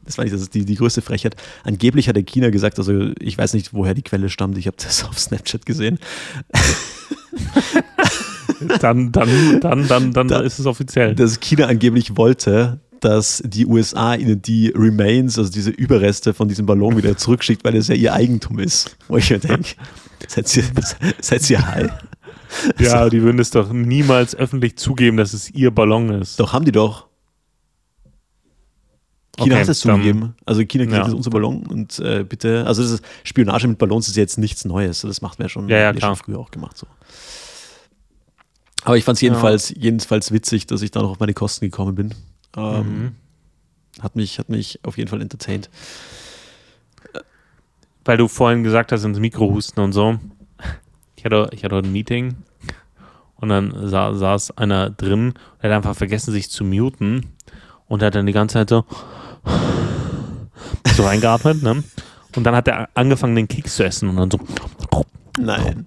[0.06, 1.36] das war nicht, das ist die, die größte Frechheit.
[1.64, 4.76] Angeblich hat der China gesagt, also ich weiß nicht, woher die Quelle stammt, ich habe
[4.82, 5.98] das auf Snapchat gesehen.
[8.80, 11.14] dann, dann, dann, dann, dann da, ist es offiziell.
[11.14, 16.66] Dass China angeblich wollte, dass die USA ihnen die Remains, also diese Überreste von diesem
[16.66, 18.96] Ballon wieder zurückschickt, weil es ja ihr Eigentum ist.
[19.08, 19.74] Wo ich mir denke,
[20.28, 20.64] seid ihr,
[21.20, 21.90] seid ihr high?
[22.78, 26.40] Ja, also, die würden es doch niemals öffentlich zugeben, dass es ihr Ballon ist.
[26.40, 27.05] Doch, haben die doch.
[29.36, 30.34] China okay, hat es zugegeben.
[30.44, 31.12] Also China kriegt ja.
[31.12, 35.02] unser Ballon und äh, bitte, also das ist, Spionage mit Ballons ist jetzt nichts Neues.
[35.02, 36.76] Das macht man ja schon, ja, ja, schon früher auch gemacht.
[36.76, 36.86] So.
[38.84, 39.76] Aber ich fand es jedenfalls, ja.
[39.78, 42.14] jedenfalls witzig, dass ich da noch auf meine Kosten gekommen bin.
[42.56, 43.12] Ähm, mhm.
[44.00, 45.68] hat, mich, hat mich auf jeden Fall entertained.
[48.04, 50.18] Weil du vorhin gesagt hast, ins Mikro husten und so.
[51.16, 52.36] Ich hatte, ich hatte ein Meeting
[53.34, 57.26] und dann sa saß einer drin und hat einfach vergessen, sich zu muten
[57.88, 58.84] und hat dann die ganze Zeit so,
[60.96, 61.82] so reingeatmet, ne?
[62.36, 64.38] Und dann hat er angefangen, den Keks zu essen und dann so.
[65.38, 65.86] Nein.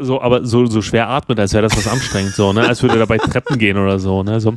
[0.00, 2.66] so, aber so, so schwer atmet, als wäre das was anstrengend, so, ne?
[2.66, 4.40] Als würde er dabei Treppen gehen oder so, ne?
[4.40, 4.54] So.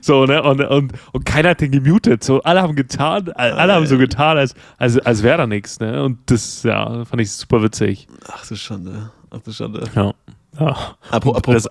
[0.00, 0.42] So, ne?
[0.42, 2.24] Und, und, und keiner hat den gemutet.
[2.24, 6.02] So, alle haben getan, alle haben so getan, als, als, als wäre da nichts, ne?
[6.02, 8.08] Und das, ja, fand ich super witzig.
[8.28, 9.10] Ach du Schande.
[9.30, 9.84] Ach du Schande.
[9.94, 10.12] Ja.
[10.58, 10.76] ja.
[11.10, 11.68] Apro, apro, das,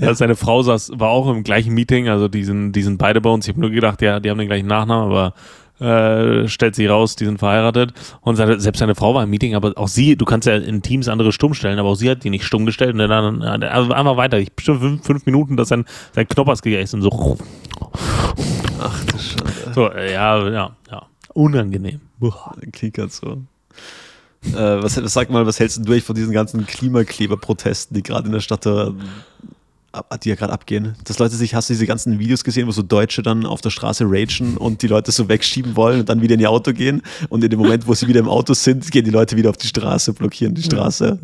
[0.00, 0.14] ja.
[0.14, 3.30] seine Frau saß, war auch im gleichen Meeting, also die sind, die sind beide bei
[3.30, 3.46] uns.
[3.46, 5.34] Ich habe nur gedacht, ja, die haben den gleichen Nachnamen, aber
[5.80, 9.54] äh, stellt sich raus, die sind verheiratet und seine, selbst seine Frau war im Meeting,
[9.54, 12.24] aber auch sie, du kannst ja in Teams andere stumm stellen, aber auch sie hat
[12.24, 15.68] die nicht stumm gestellt und dann also einfach weiter, ich bestimmt fünf, fünf Minuten, dass
[15.68, 15.84] sein,
[16.14, 17.38] sein Knoppers gegessen und so.
[18.80, 19.72] Ach du Scheiße.
[19.74, 22.00] So, äh, ja, ja, ja, unangenehm.
[23.08, 23.42] So.
[24.46, 28.32] Äh, was, sag mal, was hältst du durch von diesen ganzen Klimakleber-Protesten, die gerade in
[28.32, 28.66] der Stadt
[30.22, 30.94] die ja gerade abgehen.
[31.04, 33.70] Dass Leute sich, hast du diese ganzen Videos gesehen, wo so Deutsche dann auf der
[33.70, 37.02] Straße ragen und die Leute so wegschieben wollen und dann wieder in ihr Auto gehen
[37.28, 39.56] und in dem Moment, wo sie wieder im Auto sind, gehen die Leute wieder auf
[39.56, 41.18] die Straße, blockieren die Straße.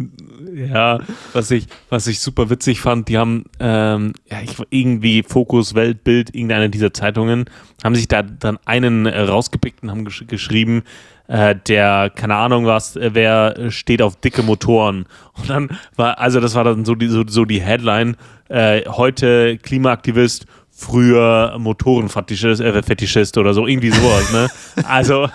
[0.54, 1.00] Ja,
[1.32, 6.34] was ich, was ich super witzig fand, die haben ähm, ja, ich, irgendwie Fokus, Weltbild,
[6.34, 7.46] irgendeine dieser Zeitungen,
[7.82, 10.84] haben sich da dann einen äh, rausgepickt und haben gesch geschrieben,
[11.28, 15.06] äh, der, keine Ahnung was, äh, wer steht auf dicke Motoren.
[15.36, 18.16] Und dann war, also das war dann so die, so, so die Headline,
[18.48, 24.48] äh, heute Klimaaktivist, früher Motorenfetischist äh, Fetischist oder so, irgendwie sowas, ne?
[24.88, 25.28] Also,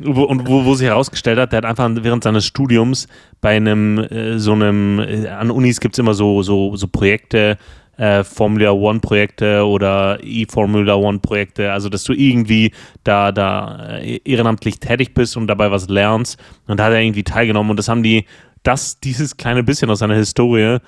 [0.00, 3.06] und wo, wo sich herausgestellt hat, der hat einfach während seines Studiums
[3.40, 7.58] bei einem, äh, so einem, äh, an Unis gibt es immer so, so, so Projekte,
[7.98, 12.72] äh, Formula One Projekte oder E-Formula One Projekte, also dass du irgendwie
[13.04, 16.38] da, da äh, ehrenamtlich tätig bist und dabei was lernst.
[16.66, 18.24] Und da hat er irgendwie teilgenommen und das haben die,
[18.62, 20.78] das, dieses kleine bisschen aus seiner Historie,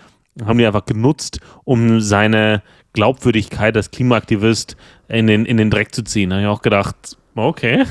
[0.45, 4.77] haben die einfach genutzt, um seine Glaubwürdigkeit als Klimaaktivist
[5.09, 6.31] in den, in den Dreck zu ziehen.
[6.31, 7.85] Da habe ich auch gedacht, okay.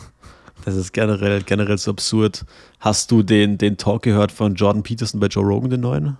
[0.65, 2.45] Das ist generell, generell so absurd.
[2.81, 6.17] Hast du den, den Talk gehört von Jordan Peterson bei Joe Rogan, den neuen?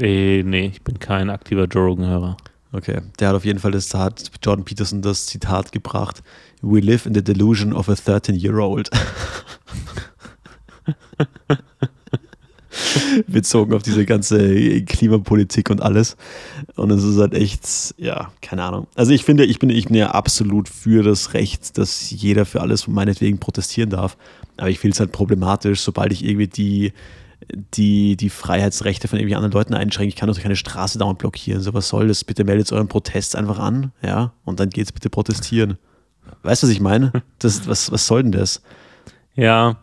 [0.00, 2.36] Äh, nee, ich bin kein aktiver Joe Rogan-Hörer.
[2.72, 6.22] Okay, der hat auf jeden Fall das Zitat, Jordan Peterson das Zitat gebracht:
[6.62, 8.88] We live in the delusion of a 13-year-old.
[13.26, 16.16] Bezogen auf diese ganze Klimapolitik und alles.
[16.76, 18.86] Und es ist halt echt, ja, keine Ahnung.
[18.94, 22.62] Also ich finde, ich bin, ich bin ja absolut für das Recht, dass jeder für
[22.62, 24.16] alles meinetwegen protestieren darf.
[24.56, 26.92] Aber ich finde es halt problematisch, sobald ich irgendwie die
[27.74, 30.08] die, die Freiheitsrechte von irgendwie anderen Leuten einschränken.
[30.08, 31.60] Ich kann doch keine Straße dauernd blockieren.
[31.60, 32.24] So was soll das?
[32.24, 35.78] Bitte meldet euren Protest einfach an, ja, und dann geht's bitte protestieren.
[36.42, 37.12] Weißt du, was ich meine?
[37.38, 38.62] Das, was, was soll denn das?
[39.34, 39.76] Ja,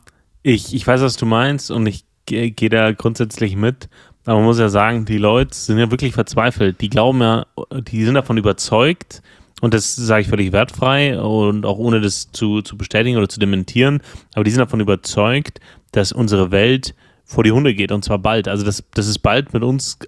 [0.43, 3.89] ich, ich weiß, was du meinst und ich gehe geh da grundsätzlich mit.
[4.25, 6.81] Aber man muss ja sagen, die Leute sind ja wirklich verzweifelt.
[6.81, 9.21] Die glauben ja, die sind davon überzeugt,
[9.61, 13.39] und das sage ich völlig wertfrei und auch ohne das zu, zu bestätigen oder zu
[13.39, 14.01] dementieren,
[14.33, 15.59] aber die sind davon überzeugt,
[15.91, 16.95] dass unsere Welt
[17.29, 18.47] vor die Hunde geht und zwar bald.
[18.47, 19.99] Also, dass, dass es bald mit uns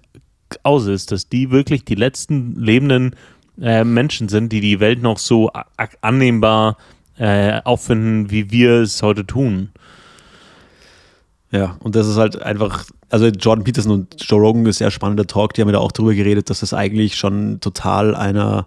[0.63, 3.15] aus ist, dass die wirklich die letzten lebenden
[3.61, 5.51] äh, Menschen sind, die die Welt noch so
[6.01, 6.77] annehmbar
[7.19, 9.69] äh, auffinden, wie wir es heute tun.
[11.51, 15.27] Ja, und das ist halt einfach, also Jordan Peterson und Joe Rogan ist sehr spannender
[15.27, 18.65] Talk, die haben ja auch darüber geredet, dass das eigentlich schon total einer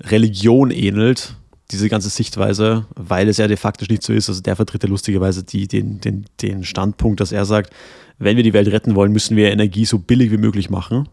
[0.00, 1.34] Religion ähnelt,
[1.70, 4.28] diese ganze Sichtweise, weil es ja de facto nicht so ist.
[4.28, 7.72] Also der vertritt ja lustigerweise die, den, den, den Standpunkt, dass er sagt,
[8.18, 11.08] wenn wir die Welt retten wollen, müssen wir Energie so billig wie möglich machen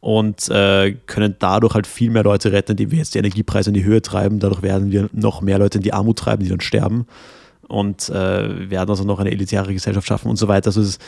[0.00, 3.74] und äh, können dadurch halt viel mehr Leute retten, indem wir jetzt die Energiepreise in
[3.74, 4.38] die Höhe treiben.
[4.38, 7.06] Dadurch werden wir noch mehr Leute in die Armut treiben, die dann sterben
[7.68, 10.68] und äh, werden also noch eine elitäre Gesellschaft schaffen und so weiter.
[10.68, 10.98] Also das,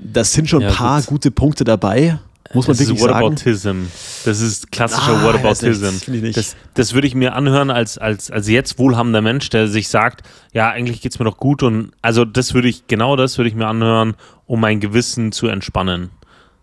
[0.00, 1.08] das sind schon ein ja, paar gut.
[1.08, 2.18] gute Punkte dabei.
[2.52, 3.82] Muss man das wirklich ist Whataboutism.
[4.24, 6.22] Das ist klassischer ah, Whataboutism.
[6.22, 9.88] Das, das, das, würde ich mir anhören als, als, als jetzt wohlhabender Mensch, der sich
[9.88, 10.22] sagt,
[10.52, 11.62] ja, eigentlich geht es mir doch gut.
[11.62, 14.14] Und also das würde ich, genau das würde ich mir anhören,
[14.46, 16.10] um mein Gewissen zu entspannen.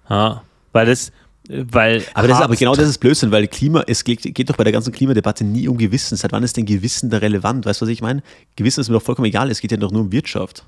[0.09, 1.13] Ja, weil das,
[1.47, 4.65] weil aber, das, aber genau das ist Blödsinn, weil Klima, es geht, geht, doch bei
[4.65, 6.17] der ganzen Klimadebatte nie um Gewissen.
[6.17, 7.65] Seit wann ist denn Gewissen da relevant?
[7.65, 8.23] Weißt du, was ich meine?
[8.57, 10.65] Gewissen ist mir doch vollkommen egal, es geht ja doch nur um Wirtschaft.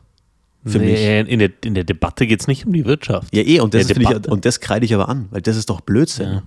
[0.66, 1.32] Für nee, mich.
[1.32, 3.34] In der, in der Debatte geht es nicht um die Wirtschaft.
[3.34, 5.82] Ja, eh, und das, ich, und das kreide ich aber an, weil das ist doch
[5.82, 6.32] Blödsinn.
[6.32, 6.44] Ja.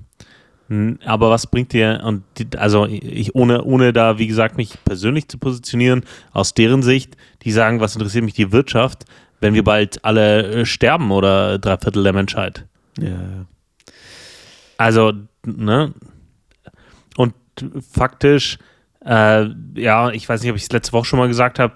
[0.68, 4.83] Hm, aber was bringt dir, und die, also ich, ohne, ohne da, wie gesagt, mich
[4.85, 9.05] persönlich zu positionieren, aus deren Sicht, die sagen, was interessiert mich die Wirtschaft,
[9.40, 12.66] wenn wir bald alle äh, sterben oder drei Viertel der Menschheit.
[12.98, 13.46] Ja.
[14.77, 15.12] Also,
[15.44, 15.94] ne?
[17.16, 17.35] Und
[17.90, 18.59] faktisch,
[19.05, 21.75] äh, ja, ich weiß nicht, ob ich es letzte Woche schon mal gesagt habe,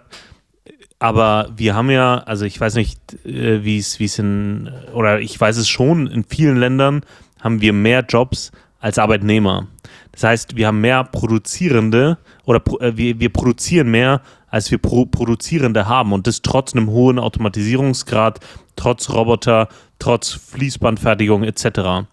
[0.99, 5.57] aber wir haben ja, also ich weiß nicht, äh, wie es in, oder ich weiß
[5.59, 7.03] es schon, in vielen Ländern
[7.41, 9.67] haben wir mehr Jobs als Arbeitnehmer.
[10.13, 15.05] Das heißt, wir haben mehr Produzierende oder äh, wir, wir produzieren mehr, als wir Pro
[15.05, 18.41] Produzierende haben und das trotz einem hohen Automatisierungsgrad,
[18.77, 22.07] trotz Roboter, trotz Fließbandfertigung etc.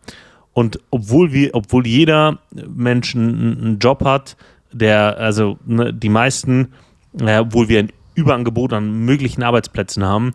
[0.52, 4.36] Und obwohl wir, obwohl jeder Mensch einen Job hat,
[4.74, 6.74] der, also ne, die meisten,
[7.20, 10.34] äh, obwohl wir ein Überangebot an möglichen Arbeitsplätzen haben,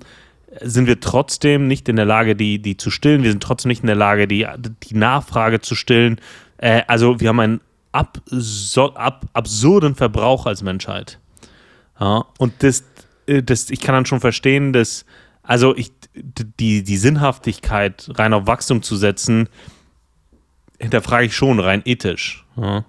[0.63, 3.23] sind wir trotzdem nicht in der Lage, die, die zu stillen.
[3.23, 6.21] Wir sind trotzdem nicht in der Lage, die, die Nachfrage zu stillen.
[6.57, 7.61] Äh, also wir haben einen
[7.93, 11.19] absur ab, absurden Verbrauch als Menschheit.
[12.01, 12.85] Ja, und das,
[13.27, 15.05] äh, das, ich kann dann schon verstehen, dass,
[15.43, 19.49] also ich, die, die Sinnhaftigkeit rein auf Wachstum zu setzen,
[20.79, 22.47] hinterfrage ich schon rein ethisch.
[22.57, 22.85] Ja.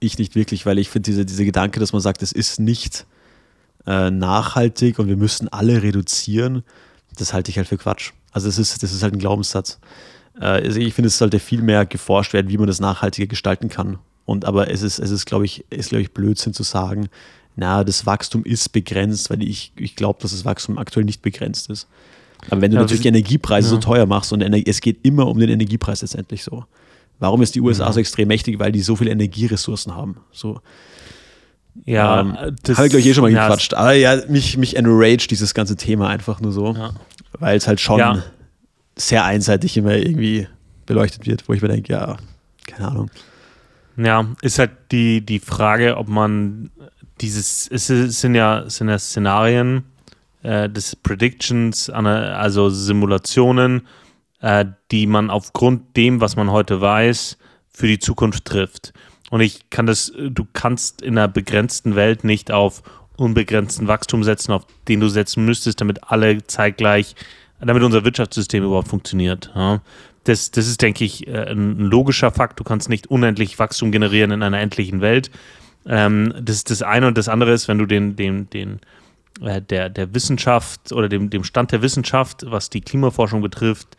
[0.00, 3.06] Ich nicht wirklich, weil ich finde diese, diese Gedanke, dass man sagt, es ist nicht
[3.88, 6.62] äh, nachhaltig und wir müssen alle reduzieren,
[7.16, 8.12] das halte ich halt für Quatsch.
[8.32, 9.80] Also das ist, das ist halt ein Glaubenssatz.
[10.38, 13.70] Äh, also ich finde, es sollte viel mehr geforscht werden, wie man das nachhaltiger gestalten
[13.70, 13.98] kann.
[14.26, 17.08] Und aber es ist, es ist, glaube ich, ist, glaube ich, Blödsinn zu sagen,
[17.56, 21.70] na, das Wachstum ist begrenzt, weil ich, ich glaube, dass das Wachstum aktuell nicht begrenzt
[21.70, 21.88] ist.
[22.50, 23.74] Aber wenn du ja, natürlich die Energiepreise ja.
[23.74, 26.66] so teuer machst und es geht immer um den Energiepreis letztendlich so.
[27.18, 27.92] Warum ist die USA ja.
[27.92, 28.58] so extrem mächtig?
[28.58, 30.18] Weil die so viele Energieressourcen haben.
[30.30, 30.60] So.
[31.84, 33.74] Ja, ähm, das habe ich glaube ich eh schon mal ja, gequatscht.
[33.74, 36.92] Aber ja, mich, mich enraged dieses ganze Thema einfach nur so, ja.
[37.38, 38.22] weil es halt schon ja.
[38.96, 40.48] sehr einseitig immer irgendwie
[40.86, 42.16] beleuchtet wird, wo ich mir denke, ja,
[42.66, 43.10] keine Ahnung.
[43.96, 46.70] Ja, ist halt die, die Frage, ob man
[47.20, 49.84] dieses, es sind ja, sind ja Szenarien
[50.42, 53.86] äh, des Predictions, also Simulationen,
[54.40, 57.38] äh, die man aufgrund dem, was man heute weiß,
[57.68, 58.92] für die Zukunft trifft.
[59.30, 62.82] Und ich kann das, du kannst in einer begrenzten Welt nicht auf
[63.16, 67.14] unbegrenzten Wachstum setzen, auf den du setzen müsstest, damit alle zeitgleich,
[67.60, 69.50] damit unser Wirtschaftssystem überhaupt funktioniert.
[69.54, 69.80] Ja.
[70.24, 72.60] Das, das ist, denke ich, äh, ein logischer Fakt.
[72.60, 75.30] Du kannst nicht unendlich Wachstum generieren in einer endlichen Welt.
[75.86, 78.80] Ähm, das ist das eine und das andere ist, wenn du den, den, den,
[79.40, 83.96] äh, der, der Wissenschaft oder dem, dem Stand der Wissenschaft, was die Klimaforschung betrifft,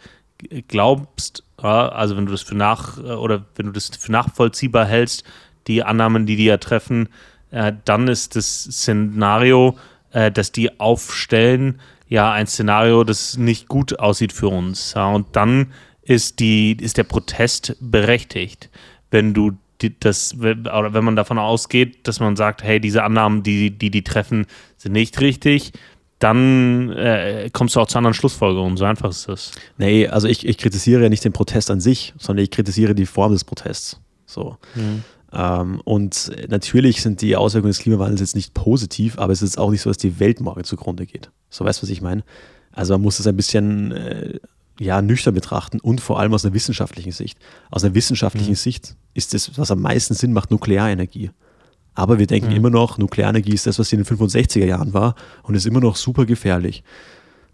[0.68, 5.24] glaubst, also wenn du das für nach oder wenn du das für nachvollziehbar hältst,
[5.68, 7.10] die Annahmen, die die ja treffen,
[7.52, 9.78] äh, dann ist das Szenario,
[10.12, 14.94] äh, dass die aufstellen, ja ein Szenario, das nicht gut aussieht für uns.
[14.96, 18.70] und dann ist die ist der Protest berechtigt,
[19.12, 19.52] wenn du
[20.00, 24.04] das oder wenn man davon ausgeht, dass man sagt, hey, diese Annahmen, die die die
[24.04, 24.46] treffen,
[24.78, 25.72] sind nicht richtig
[26.20, 28.78] dann äh, kommst du auch zu anderen Schlussfolgerungen.
[28.78, 29.52] So einfach ist das.
[29.78, 33.06] Nee, also ich, ich kritisiere ja nicht den Protest an sich, sondern ich kritisiere die
[33.06, 34.00] Form des Protests.
[34.26, 34.58] So.
[34.76, 35.04] Mhm.
[35.32, 39.72] Ähm, und natürlich sind die Auswirkungen des Klimawandels jetzt nicht positiv, aber es ist auch
[39.72, 41.32] nicht so, dass die Welt morgen zugrunde geht.
[41.50, 42.24] So weißt du, was ich meine?
[42.72, 44.40] Also man muss das ein bisschen äh,
[44.80, 47.38] ja, nüchtern betrachten und vor allem aus einer wissenschaftlichen Sicht.
[47.70, 48.56] Aus einer wissenschaftlichen mhm.
[48.56, 51.32] Sicht ist das, was am meisten Sinn macht, Nuklearenergie.
[52.00, 52.56] Aber wir denken mhm.
[52.56, 55.98] immer noch, Nuklearenergie ist das, was in den 65er Jahren war und ist immer noch
[55.98, 56.82] super gefährlich.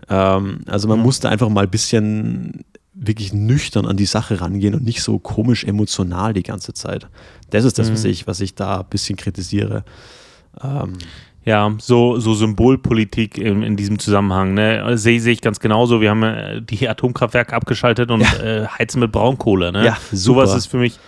[0.07, 1.05] Ähm, also man mhm.
[1.05, 5.17] muss da einfach mal ein bisschen wirklich nüchtern an die Sache rangehen und nicht so
[5.17, 7.07] komisch emotional die ganze Zeit.
[7.49, 7.93] Das ist das, mhm.
[7.93, 9.83] was, ich, was ich da ein bisschen kritisiere.
[10.63, 10.93] Ähm,
[11.43, 14.53] ja, so, so Symbolpolitik in, in diesem Zusammenhang.
[14.53, 14.95] Ne?
[14.97, 16.01] Sehe seh ich ganz genauso.
[16.01, 18.43] Wir haben äh, die Atomkraftwerke abgeschaltet und ja.
[18.43, 19.71] äh, heizen mit Braunkohle.
[19.71, 19.85] Ne?
[19.85, 20.45] Ja, super.
[20.45, 20.99] Sowas ist für mich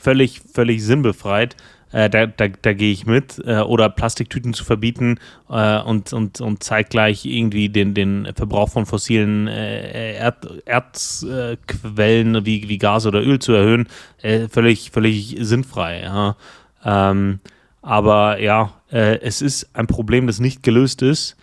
[0.00, 1.56] völlig, völlig sinnbefreit.
[1.92, 3.42] Äh, da, da, da gehe ich mit.
[3.46, 5.18] Äh, oder Plastiktüten zu verbieten
[5.48, 12.68] äh, und, und, und zeitgleich irgendwie den, den Verbrauch von fossilen äh, Erd, Erzquellen wie,
[12.68, 13.88] wie Gas oder Öl zu erhöhen,
[14.22, 16.02] äh, völlig, völlig sinnfrei.
[16.02, 16.36] Ja.
[16.84, 17.40] Ähm,
[17.82, 21.36] aber ja, äh, es ist ein Problem, das nicht gelöst ist.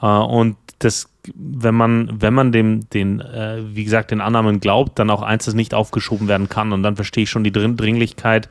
[0.00, 5.10] und das wenn man, wenn man dem, den, äh, wie gesagt, den Annahmen glaubt, dann
[5.10, 6.72] auch eins, das nicht aufgeschoben werden kann.
[6.72, 8.48] Und dann verstehe ich schon die Dringlichkeit,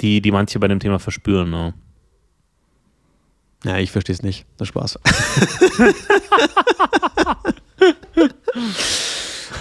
[0.00, 1.50] die, die manche bei dem Thema verspüren.
[1.50, 1.74] Ne?
[3.64, 4.46] Ja, ich verstehe es nicht.
[4.58, 4.98] Das Spaß.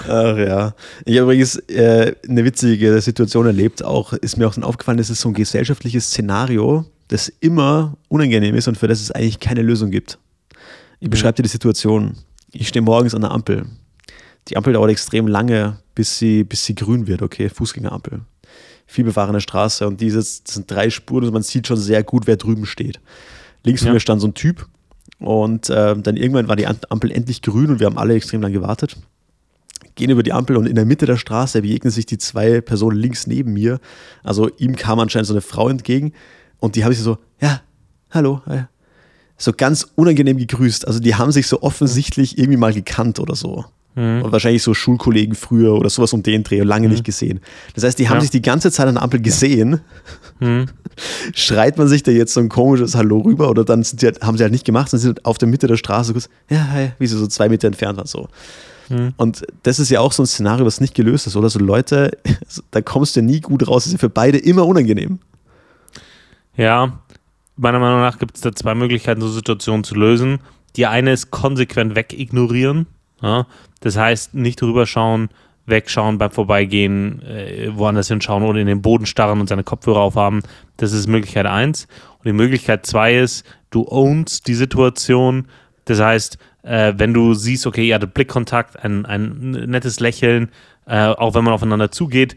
[0.07, 0.75] Ach ja.
[1.05, 3.83] Ich habe übrigens äh, eine witzige Situation erlebt.
[3.83, 8.53] Auch ist mir auch dann aufgefallen, das ist so ein gesellschaftliches Szenario, das immer unangenehm
[8.55, 10.19] ist und für das es eigentlich keine Lösung gibt.
[10.99, 11.11] Ich mhm.
[11.11, 12.17] beschreibe dir die Situation.
[12.51, 13.65] Ich stehe morgens an der Ampel.
[14.47, 18.21] Die Ampel dauert extrem lange, bis sie, bis sie grün wird, okay, Fußgängerampel
[18.85, 22.65] vielbefahrene Straße und dieses sind drei Spuren und man sieht schon sehr gut, wer drüben
[22.65, 22.99] steht.
[23.63, 23.93] Links von ja.
[23.93, 24.67] mir stand so ein Typ
[25.19, 28.53] und äh, dann irgendwann war die Ampel endlich grün und wir haben alle extrem lang
[28.53, 28.97] gewartet.
[29.95, 32.97] Gehen über die Ampel und in der Mitte der Straße begegnen sich die zwei Personen
[32.97, 33.79] links neben mir.
[34.23, 36.13] Also ihm kam anscheinend so eine Frau entgegen
[36.59, 37.61] und die habe ich so, ja,
[38.11, 38.69] hallo, ja.
[39.37, 40.85] so ganz unangenehm gegrüßt.
[40.85, 43.65] Also die haben sich so offensichtlich irgendwie mal gekannt oder so.
[43.95, 44.23] Mhm.
[44.23, 46.93] Und wahrscheinlich so Schulkollegen früher oder sowas um den Dreh, lange mhm.
[46.93, 47.39] nicht gesehen.
[47.73, 48.21] Das heißt, die haben ja.
[48.21, 49.79] sich die ganze Zeit an der Ampel gesehen.
[50.39, 50.65] Mhm.
[51.33, 54.37] Schreit man sich da jetzt so ein komisches Hallo rüber oder dann sie halt, haben
[54.37, 57.07] sie halt nicht gemacht, sondern sind auf der Mitte der Straße kurz, ja, hi, wie
[57.07, 58.07] sie so zwei Meter entfernt waren.
[58.07, 58.27] So.
[58.89, 59.13] Mhm.
[59.17, 61.49] Und das ist ja auch so ein Szenario, was nicht gelöst ist, oder?
[61.49, 62.17] So Leute,
[62.71, 63.83] da kommst du nie gut raus.
[63.83, 65.19] Das ist ja für beide immer unangenehm.
[66.57, 66.99] Ja,
[67.55, 70.39] meiner Meinung nach gibt es da zwei Möglichkeiten, so Situationen zu lösen.
[70.75, 72.87] Die eine ist konsequent wegignorieren.
[73.21, 73.47] Ja?
[73.85, 75.29] Das heißt, nicht rüberschauen,
[75.67, 80.41] wegschauen beim Vorbeigehen, äh, woanders hinschauen oder in den Boden starren und seine Kopfhörer aufhaben.
[80.77, 81.87] Das ist Möglichkeit 1.
[82.17, 85.45] Und die Möglichkeit 2 ist, du ownst die Situation.
[85.85, 90.49] Das heißt, äh, wenn du siehst, okay, ihr hattet Blickkontakt, ein, ein nettes Lächeln,
[90.87, 92.35] äh, auch wenn man aufeinander zugeht,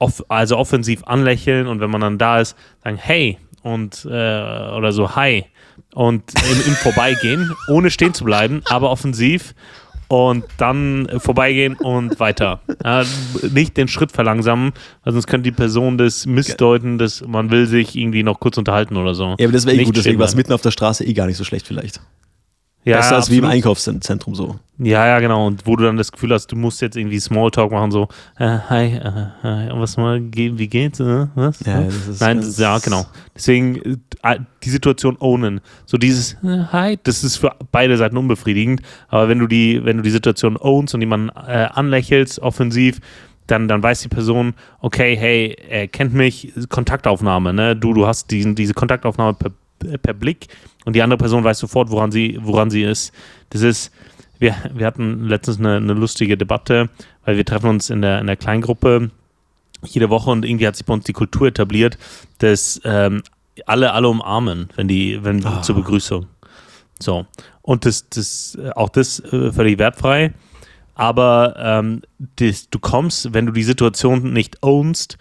[0.00, 4.90] off also offensiv anlächeln und wenn man dann da ist, sagen, hey und äh, oder
[4.90, 5.44] so, hi
[5.94, 9.54] und im, im Vorbeigehen, ohne stehen zu bleiben, aber offensiv
[10.08, 12.60] und dann vorbeigehen und weiter.
[12.84, 13.04] Ja,
[13.52, 14.72] nicht den Schritt verlangsamen,
[15.04, 18.96] weil sonst könnte die Person das missdeuten, dass man will sich irgendwie noch kurz unterhalten
[18.96, 19.36] oder so.
[19.38, 21.26] Ja, aber das wäre eh gut, deswegen war es mitten auf der Straße eh gar
[21.26, 22.00] nicht so schlecht vielleicht.
[22.84, 23.44] Ja, Besser als wie im.
[23.44, 24.56] Einkaufszentrum so.
[24.78, 25.46] Ja, ja, genau.
[25.48, 28.58] Und wo du dann das Gefühl hast, du musst jetzt irgendwie Smalltalk machen, so, äh,
[28.70, 31.00] hi, äh, hi, was mal, wie geht's?
[31.00, 31.60] Äh, was?
[31.66, 33.04] Ja, das ist Nein, ganz- ja, genau.
[33.34, 35.60] Deswegen äh, die Situation ownen.
[35.84, 38.80] So dieses äh, Hi, das ist für beide Seiten unbefriedigend.
[39.08, 43.00] Aber wenn du die, wenn du die Situation ownst und jemanden äh, anlächelst, offensiv,
[43.48, 47.74] dann, dann weiß die Person, okay, hey, er kennt mich, Kontaktaufnahme, ne?
[47.74, 49.50] Du, du hast diesen, diese Kontaktaufnahme per,
[50.02, 50.48] per Blick
[50.84, 53.12] und die andere Person weiß sofort, woran sie, woran sie ist.
[53.50, 53.92] Das ist,
[54.38, 56.88] wir, wir hatten letztens eine, eine lustige Debatte,
[57.24, 59.10] weil wir treffen uns in der, in der Kleingruppe
[59.84, 61.98] jede Woche und irgendwie hat sich bei uns die Kultur etabliert,
[62.38, 63.22] dass ähm,
[63.66, 65.62] alle alle umarmen, wenn die, wenn Ah.
[65.62, 66.26] zur Begrüßung.
[67.00, 67.26] So.
[67.62, 70.32] Und das, das, äh, auch das äh, völlig wertfrei.
[70.94, 72.02] Aber ähm,
[72.36, 75.16] das, du kommst, wenn du die Situation nicht ownst,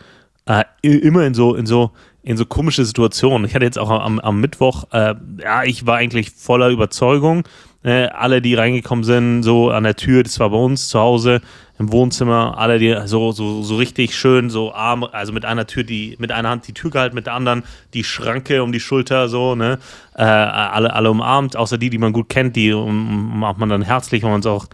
[0.48, 1.92] äh, immer in so, in so,
[2.28, 3.48] in so komische Situationen.
[3.48, 7.44] Ich hatte jetzt auch am, am Mittwoch, äh, ja, ich war eigentlich voller Überzeugung.
[7.84, 11.40] Äh, alle, die reingekommen sind, so an der Tür, das war bei uns zu Hause
[11.80, 15.86] im Wohnzimmer, alle, die so, so, so richtig schön, so arm, also mit einer Tür,
[15.86, 17.64] die, mit einer Hand die Tür gehalten, mit der anderen
[17.94, 19.80] die Schranke um die Schulter, so, ne?
[20.14, 24.24] Äh, alle, alle umarmt, außer die, die man gut kennt, die umarmt man dann herzlich,
[24.24, 24.66] wenn man es auch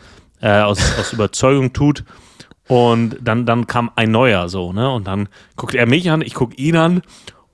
[0.42, 2.04] äh, aus, aus Überzeugung tut.
[2.68, 4.90] Und dann, dann kam ein neuer so, ne?
[4.90, 7.04] Und dann guckt er mich an, ich gucke ihn an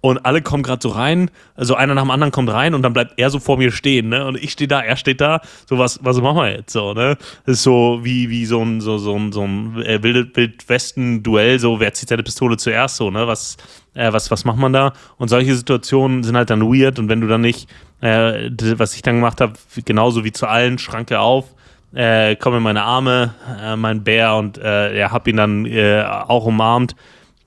[0.01, 2.93] und alle kommen gerade so rein, also einer nach dem anderen kommt rein und dann
[2.93, 4.25] bleibt er so vor mir stehen, ne?
[4.25, 7.17] Und ich stehe da, er steht da, so was, was machen wir jetzt so, ne?
[7.45, 11.59] Das ist so wie, wie so ein, so, so ein, so ein äh, Wild- Wildwesten-Duell,
[11.59, 13.27] so wer zieht seine Pistole zuerst, so, ne?
[13.27, 13.57] Was,
[13.93, 14.93] äh, was, was macht man da?
[15.17, 19.01] Und solche Situationen sind halt dann weird und wenn du dann nicht, äh, was ich
[19.01, 21.45] dann gemacht habe, genauso wie zu allen, Schranke auf,
[21.93, 26.03] äh, komm in meine Arme, äh, mein Bär und äh, ja, hab ihn dann äh,
[26.03, 26.95] auch umarmt.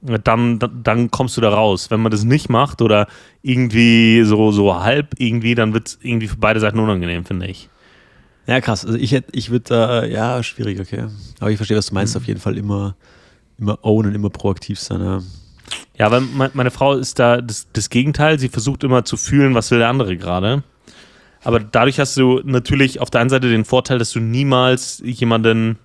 [0.04, 1.90] Dann, dann, kommst du da raus.
[1.90, 3.06] Wenn man das nicht macht oder
[3.42, 7.68] irgendwie so, so halb irgendwie, dann wird es irgendwie für beide Seiten unangenehm, finde ich.
[8.48, 8.84] Ja, krass.
[8.84, 11.06] Also ich hätte, ich würde da, ja, schwierig, okay.
[11.38, 11.98] Aber ich verstehe, was du Mhm.
[12.00, 12.16] meinst.
[12.16, 12.96] Auf jeden Fall immer,
[13.58, 15.00] immer ownen, immer proaktiv sein.
[15.00, 15.20] Ja.
[15.96, 18.40] Ja, weil me- meine Frau ist da das, das Gegenteil.
[18.40, 20.64] Sie versucht immer zu fühlen, was will der andere gerade.
[21.44, 25.78] Aber dadurch hast du natürlich auf der einen Seite den Vorteil, dass du niemals jemanden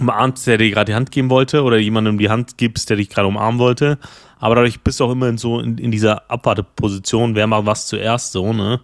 [0.00, 3.08] umarmst, der dir gerade die Hand geben wollte oder jemandem die Hand gibst, der dich
[3.08, 3.98] gerade umarmen wollte.
[4.38, 7.86] Aber dadurch bist du auch immer in so in, in dieser Abwarteposition, wer macht was
[7.86, 8.80] zuerst so, ne?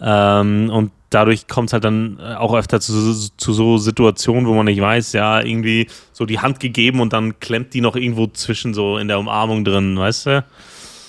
[0.00, 4.54] Ähm, und dadurch kommt es halt dann äh, auch öfter zu, zu so Situationen, wo
[4.54, 8.26] man nicht weiß, ja, irgendwie so die Hand gegeben und dann klemmt die noch irgendwo
[8.26, 10.44] zwischen so in der Umarmung drin, weißt du?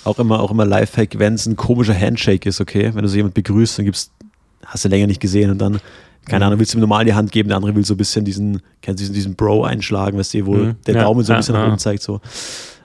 [0.03, 2.91] Auch immer, auch immer Lifehack, wenn es ein komischer Handshake ist, okay.
[2.93, 4.11] Wenn du so jemand begrüßt, dann gibst,
[4.63, 5.79] hast du länger nicht gesehen und dann,
[6.27, 8.25] keine Ahnung, willst du ihm normal die Hand geben, der andere will so ein bisschen
[8.25, 10.75] diesen, kennst du diesen, diesen Bro einschlagen, weißt du, wo Mhm.
[10.85, 11.67] der Ja, Daumen so ein ja, bisschen nach ja.
[11.67, 12.19] oben zeigt, so.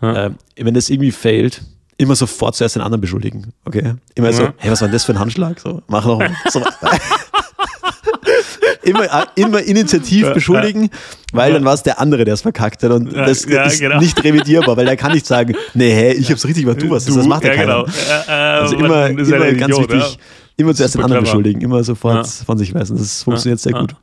[0.02, 0.26] Ja.
[0.26, 1.62] Ähm, wenn das irgendwie failt,
[1.98, 3.94] immer sofort zuerst den anderen beschuldigen, okay?
[4.14, 5.60] Immer so, hey, was war denn das für ein Handschlag?
[5.60, 6.30] So, mach noch mal.
[6.50, 6.62] So.
[8.82, 10.90] immer, äh, immer initiativ beschuldigen,
[11.32, 14.00] weil dann war es der andere, der es verkackt hat und das ist genau.
[14.00, 17.04] nicht revidierbar, weil der kann nicht sagen, nee, hä, ich hab's richtig gemacht, du was,
[17.04, 17.84] das macht ja, keiner.
[17.84, 17.86] genau.
[18.26, 20.18] Äh, Also immer, immer ganz Idiot, wichtig,
[20.60, 21.32] immer zuerst den anderen clever.
[21.38, 22.44] beschuldigen, immer sofort Ja.
[22.44, 22.96] von sich weisen.
[22.96, 23.94] Das funktioniert sehr gut.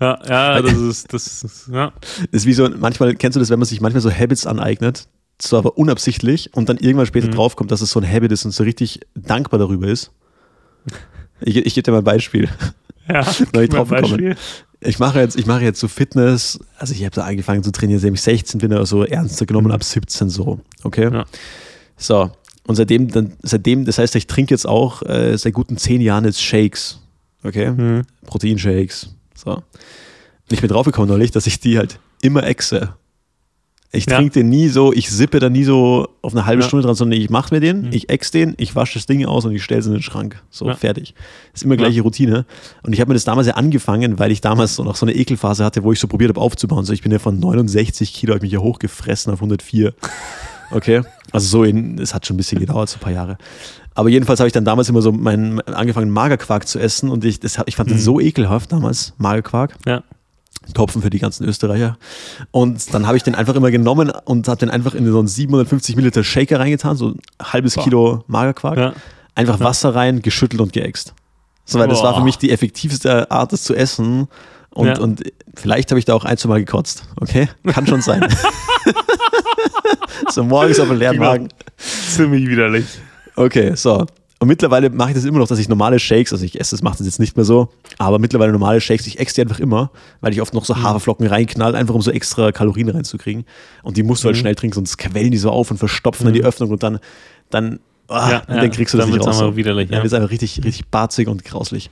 [0.00, 1.92] Ja, ja, das ist, das ist, ja.
[2.32, 5.06] Das ist wie so, manchmal, kennst du das, wenn man sich manchmal so Habits aneignet,
[5.38, 7.32] zwar aber unabsichtlich und dann irgendwann später Mhm.
[7.32, 10.10] draufkommt, dass es so ein Habit ist und so richtig dankbar darüber ist.
[11.40, 12.48] Ich, ich gebe dir mal ein Beispiel.
[13.08, 13.20] ja.
[13.54, 13.88] Ein drauf.
[13.88, 14.36] Beispiel.
[14.80, 17.98] Ich mache jetzt, ich mache jetzt so Fitness, also ich habe da angefangen zu trainieren,
[18.00, 21.08] seitdem ich 16 bin oder so, ernster genommen ab 17 so, okay?
[21.08, 21.14] Mhm.
[21.14, 21.24] Ja.
[21.96, 22.30] So,
[22.66, 26.24] und seitdem, dann, seitdem, das heißt, ich trinke jetzt auch äh, seit guten 10 Jahren
[26.24, 27.00] jetzt Shakes,
[27.42, 27.70] okay?
[27.70, 28.02] Mhm.
[28.26, 29.50] Proteinshakes, so.
[29.52, 29.62] Und
[30.52, 32.94] ich bin draufgekommen neulich, dass ich die halt immer exe.
[33.92, 34.16] Ich Ja.
[34.16, 36.68] trinke den nie so, ich sippe da nie so auf eine halbe Ja.
[36.68, 37.92] Stunde dran, sondern ich mache mir den, Mhm.
[37.92, 40.42] ich ex den, ich wasche das Ding aus und ich stelle es in den Schrank.
[40.50, 40.74] So, Ja.
[40.74, 41.14] fertig.
[41.54, 42.44] ist immer gleiche Routine.
[42.82, 45.14] Und ich habe mir das damals ja angefangen, weil ich damals so noch so eine
[45.14, 46.84] Ekelphase hatte, wo ich so probiert habe aufzubauen.
[46.84, 49.94] So, ich bin ja von 69 Kilo, habe ich mich ja hochgefressen auf 104.
[50.74, 51.02] Okay.
[51.32, 53.38] Also so in, es hat schon ein bisschen gedauert, so ein paar Jahre.
[53.94, 57.40] Aber jedenfalls habe ich dann damals immer so meinen angefangen, Magerquark zu essen und ich,
[57.40, 57.94] das, ich fand Mhm.
[57.94, 59.76] das so ekelhaft damals, Magerquark.
[59.86, 60.02] Ja.
[60.72, 61.98] Topfen für die ganzen Österreicher.
[62.50, 65.28] Und dann habe ich den einfach immer genommen und habe den einfach in so einen
[65.28, 67.84] 750 Milliliter Shaker reingetan, so ein halbes Boah.
[67.84, 68.76] Kilo Magerquark.
[68.78, 68.92] Ja.
[69.34, 71.12] Einfach Wasser rein, geschüttelt und geäxt.
[71.66, 74.28] So, weil das war für mich die effektivste Art, das zu essen.
[74.70, 74.98] Und, Ja.
[74.98, 75.22] und
[75.54, 77.04] vielleicht habe ich da auch ein, zwei Mal gekotzt.
[77.20, 77.48] Okay?
[77.66, 78.26] Kann schon sein.
[80.30, 81.48] so morgens auf dem leeren Magen.
[81.76, 82.86] Ziemlich widerlich.
[83.36, 84.06] Okay, so.
[84.44, 86.82] Und mittlerweile mache ich das immer noch, dass ich normale Shakes, also ich esse das,
[86.82, 89.90] mache das jetzt nicht mehr so, aber mittlerweile normale Shakes, ich esse die einfach immer,
[90.20, 90.82] weil ich oft noch so mhm.
[90.82, 93.46] Haferflocken reinknall, einfach um so extra Kalorien reinzukriegen.
[93.82, 94.40] Und die musst du halt mhm.
[94.40, 96.28] schnell trinken, sonst quellen die so auf und verstopfen mhm.
[96.28, 96.98] dann die Öffnung und dann,
[97.48, 99.38] dann, oh, ja, dann ja, kriegst du das nicht raus.
[99.38, 99.56] So.
[99.56, 99.92] Widerlich, ja.
[99.92, 101.90] Dann wird es einfach richtig, richtig barzig und grauslich.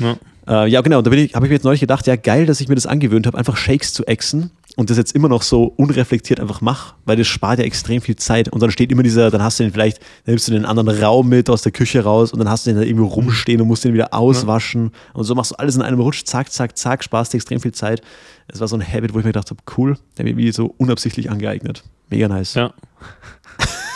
[0.00, 0.16] Ja.
[0.46, 0.98] Äh, ja, genau.
[0.98, 3.26] Und da habe ich mir jetzt neulich gedacht, ja, geil, dass ich mir das angewöhnt
[3.26, 4.50] habe, einfach Shakes zu exen
[4.80, 8.16] und das jetzt immer noch so unreflektiert einfach mache, weil das spart ja extrem viel
[8.16, 8.48] Zeit.
[8.48, 10.88] Und dann steht immer dieser, dann hast du den vielleicht, dann nimmst du den anderen
[11.02, 13.68] Raum mit aus der Küche raus und dann hast du den da irgendwo rumstehen und
[13.68, 14.84] musst den wieder auswaschen.
[14.84, 15.18] Ja.
[15.18, 17.72] Und so machst du alles in einem Rutsch, zack, zack, zack, sparst dir extrem viel
[17.72, 18.00] Zeit.
[18.48, 20.74] Es war so ein Habit, wo ich mir gedacht habe, cool, der mir wie so
[20.78, 21.84] unabsichtlich angeeignet.
[22.08, 22.54] Mega nice.
[22.54, 22.72] Ja.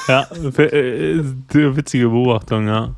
[0.06, 0.28] ja,
[0.58, 1.24] äh,
[1.74, 2.94] witzige Beobachtung, ja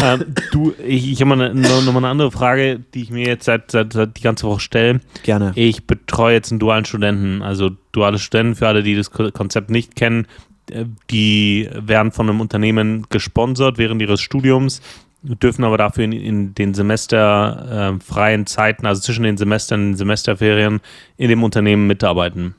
[0.00, 3.26] ähm, du, ich, ich habe mal eine, noch mal eine andere Frage, die ich mir
[3.26, 5.00] jetzt seit, seit, seit die ganze Woche stelle.
[5.22, 5.52] Gerne.
[5.54, 9.94] Ich betreue jetzt einen dualen Studenten, also duale Studenten, für alle, die das Konzept nicht
[9.94, 10.26] kennen,
[10.70, 14.80] äh, die werden von einem Unternehmen gesponsert während ihres Studiums,
[15.22, 20.80] dürfen aber dafür in, in den semesterfreien äh, Zeiten, also zwischen den Semestern, den Semesterferien,
[21.18, 22.54] in dem Unternehmen mitarbeiten.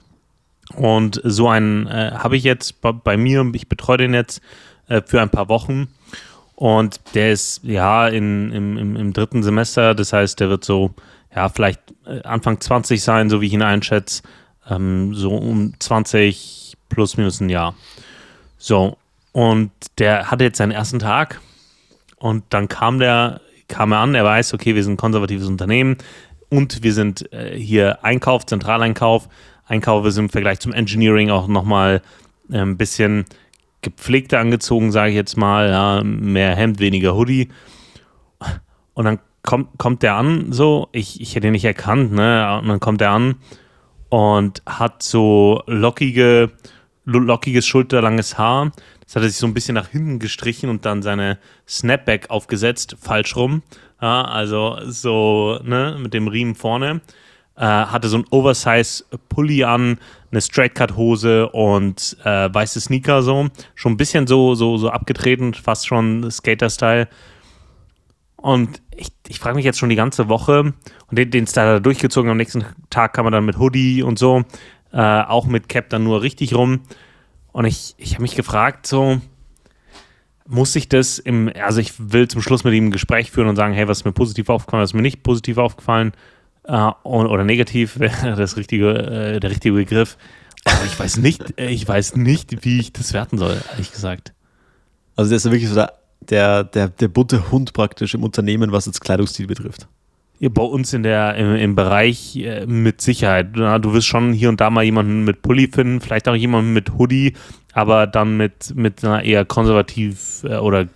[0.76, 4.42] Und so einen äh, habe ich jetzt bei, bei, mir, ich betreue den jetzt
[4.88, 5.88] äh, für ein paar Wochen
[6.56, 10.94] und der ist ja in, im, im, im, dritten Semester, das heißt, der wird so,
[11.36, 14.24] ja, vielleicht äh, Anfang 20 sein, so wie ich ihn einschätze.
[14.70, 17.76] Ähm, so um 20 plus minus ein Jahr.
[18.58, 18.98] So,
[19.32, 21.40] und der hatte jetzt seinen ersten Tag
[22.18, 25.98] und dann kam der, kam er an, er weiß, okay, wir sind ein konservatives Unternehmen
[26.50, 29.30] und wir sind äh, hier Einkauf, Zentraleinkauf.
[29.66, 32.02] Einkauf ist im Vergleich zum Engineering auch nochmal
[32.52, 33.26] äh, ein bisschen
[33.82, 37.50] gepflegter angezogen, sage ich jetzt mal, ja, mehr Hemd, weniger Hoodie.
[38.94, 42.60] Und dann kommt, kommt der an, so, ich, ich hätte ihn nicht erkannt, ne?
[42.62, 43.36] Und dann kommt er an
[44.10, 46.52] und hat so lockige,
[47.06, 48.72] lockiges, schulterlanges Haar.
[49.06, 52.96] Das hat er sich so ein bisschen nach hinten gestrichen und dann seine Snapback aufgesetzt,
[53.00, 53.64] falsch rum.
[54.02, 57.02] Ja, also so, ne, mit dem Riemen vorne.
[57.56, 59.98] Äh, hatte so ein Oversize-Pulli an,
[60.32, 63.50] eine Straight-Cut-Hose und äh, weiße Sneaker so.
[63.76, 67.08] Schon ein bisschen so, so, so abgetreten, fast schon Skater-Style.
[68.42, 70.74] Und ich, ich frage mich jetzt schon die ganze Woche,
[71.08, 74.44] und den, den er durchgezogen, am nächsten Tag kam er dann mit Hoodie und so,
[74.94, 76.82] äh, auch mit Cap dann nur richtig rum.
[77.52, 79.20] Und ich, ich habe mich gefragt, so,
[80.48, 83.56] muss ich das im, also ich will zum Schluss mit ihm ein Gespräch führen und
[83.56, 86.14] sagen, hey, was ist mir positiv aufgefallen, was ist mir nicht positiv aufgefallen
[86.64, 88.90] äh, oder negativ wäre das richtige,
[89.36, 90.18] äh, der richtige Begriff.
[90.66, 94.34] Aber ich weiß nicht, ich weiß nicht, wie ich das werten soll, ehrlich gesagt.
[95.16, 95.99] Also der ist wirklich so der,
[96.30, 99.88] der, der, der bunte Hund praktisch im Unternehmen, was jetzt Kleidungsstil betrifft.
[100.40, 103.58] Ja, bei uns in der, im, im Bereich äh, mit Sicherheit.
[103.58, 106.72] Ja, du wirst schon hier und da mal jemanden mit Pulli finden, vielleicht auch jemanden
[106.72, 107.34] mit Hoodie,
[107.74, 110.88] aber dann mit, mit einer eher konservativ äh, oder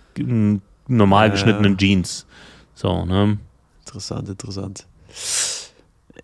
[0.88, 2.26] normal geschnittenen Jeans.
[2.74, 3.38] So, ne?
[3.80, 4.86] Interessant, interessant.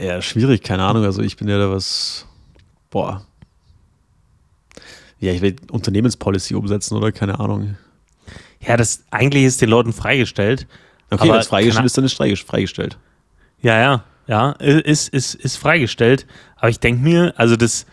[0.00, 1.04] Ja, schwierig, keine Ahnung.
[1.04, 2.26] Also ich bin ja da was,
[2.88, 3.26] boah.
[5.18, 7.76] Ja, ich will Unternehmenspolicy umsetzen oder keine Ahnung.
[8.61, 10.66] Ja, das eigentlich ist den Leuten freigestellt.
[11.11, 12.98] Okay, wenn es freigestellt ist, dann ist es freigestellt.
[13.62, 16.26] Ja, ja, ja, ist, ist, ist freigestellt.
[16.56, 17.86] Aber ich denke mir, also das,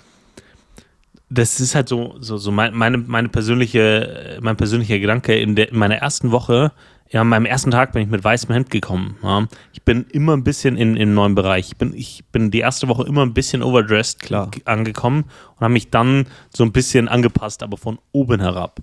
[1.30, 5.36] das ist halt so, so, so meine, meine persönliche, mein persönlicher Gedanke.
[5.38, 6.72] In, der, in meiner ersten Woche
[7.09, 9.18] ja, an meinem ersten Tag bin ich mit weißem Hemd gekommen.
[9.24, 9.47] Ja.
[9.72, 11.68] Ich bin immer ein bisschen in, im neuen Bereich.
[11.68, 14.51] Ich bin, ich bin die erste Woche immer ein bisschen overdressed Klar.
[14.65, 15.24] angekommen
[15.55, 18.82] und habe mich dann so ein bisschen angepasst, aber von oben herab.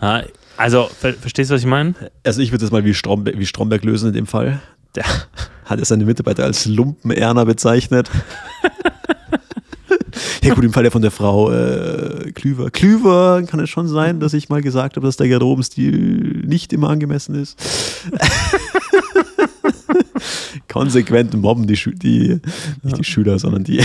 [0.00, 0.22] Ja,
[0.56, 1.94] also, ver verstehst du, was ich meine?
[2.24, 4.60] Also, ich würde das mal wie, Stromberg, wie Stromberg lösen in dem Fall.
[4.94, 5.04] Der
[5.64, 8.10] hat seine Mitarbeiter als Lumpenerner bezeichnet.
[10.42, 12.70] Ja gut, im Fall der von der Frau äh, Klüver.
[12.70, 16.88] Klüver kann es schon sein, dass ich mal gesagt habe, dass der Garderobenstil nicht immer
[16.88, 17.60] angemessen ist.
[20.68, 22.40] Konsequent mobben die, Schü die
[22.82, 23.84] nicht die Schüler, sondern die,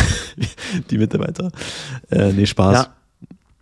[0.90, 1.52] die Mitarbeiter.
[2.10, 2.90] Äh, nee, Spaß.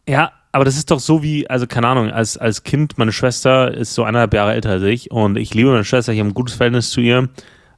[0.08, 0.14] Ja.
[0.14, 3.74] ja, aber das ist doch so wie, also keine Ahnung, als, als Kind, meine Schwester
[3.74, 6.36] ist so eineinhalb Jahre älter als ich und ich liebe meine Schwester, ich habe ein
[6.36, 7.28] gutes Verhältnis zu ihr.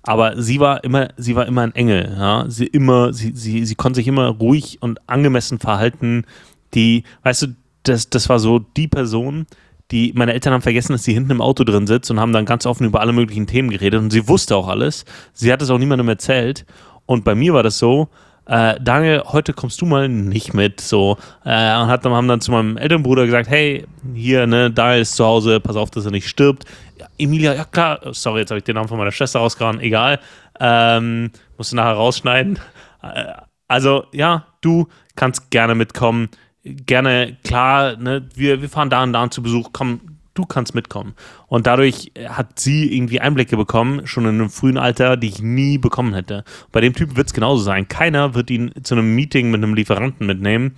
[0.04, 2.14] Aber sie war immer, sie war immer ein Engel.
[2.16, 2.46] Ja?
[2.50, 6.26] Sie immer, sie, sie, sie konnte sich immer ruhig und angemessen verhalten.
[6.74, 7.48] Die, weißt du,
[7.84, 9.48] das, das war so die Person,
[9.92, 12.46] die, meine Eltern haben vergessen, dass sie hinten im Auto drin sitzt und haben dann
[12.46, 15.06] ganz offen über alle möglichen Themen geredet und sie wusste auch alles.
[15.32, 16.66] Sie hat es auch niemandem erzählt.
[17.06, 18.10] Und bei mir war das so,
[18.48, 21.18] äh, Daniel, heute kommst du mal nicht mit, so.
[21.43, 25.26] Äh, und hat, haben dann zu meinem Elternbruder gesagt, hey, hier, ne, Daniel ist zu
[25.26, 26.66] Hause, pass auf, dass er nicht stirbt.
[27.00, 30.20] Ja, Emilia, ja klar, sorry, jetzt habe ich den Namen von meiner Schwester rausgehauen, egal.
[30.60, 32.60] Ähm, musst du nachher rausschneiden.
[33.02, 33.34] Äh,
[33.68, 36.30] also, ja, du kannst gerne mitkommen.
[36.64, 41.16] Gerne, klar, ne, wir, wir fahren da und da zu Besuch, komm, du kannst mitkommen.
[41.48, 45.78] Und dadurch hat sie irgendwie Einblicke bekommen, schon in einem frühen Alter, die ich nie
[45.78, 46.44] bekommen hätte.
[46.72, 47.88] Bei dem Typ wird es genauso sein.
[47.88, 50.76] Keiner wird ihn zu einem Meeting mit einem Lieferanten mitnehmen,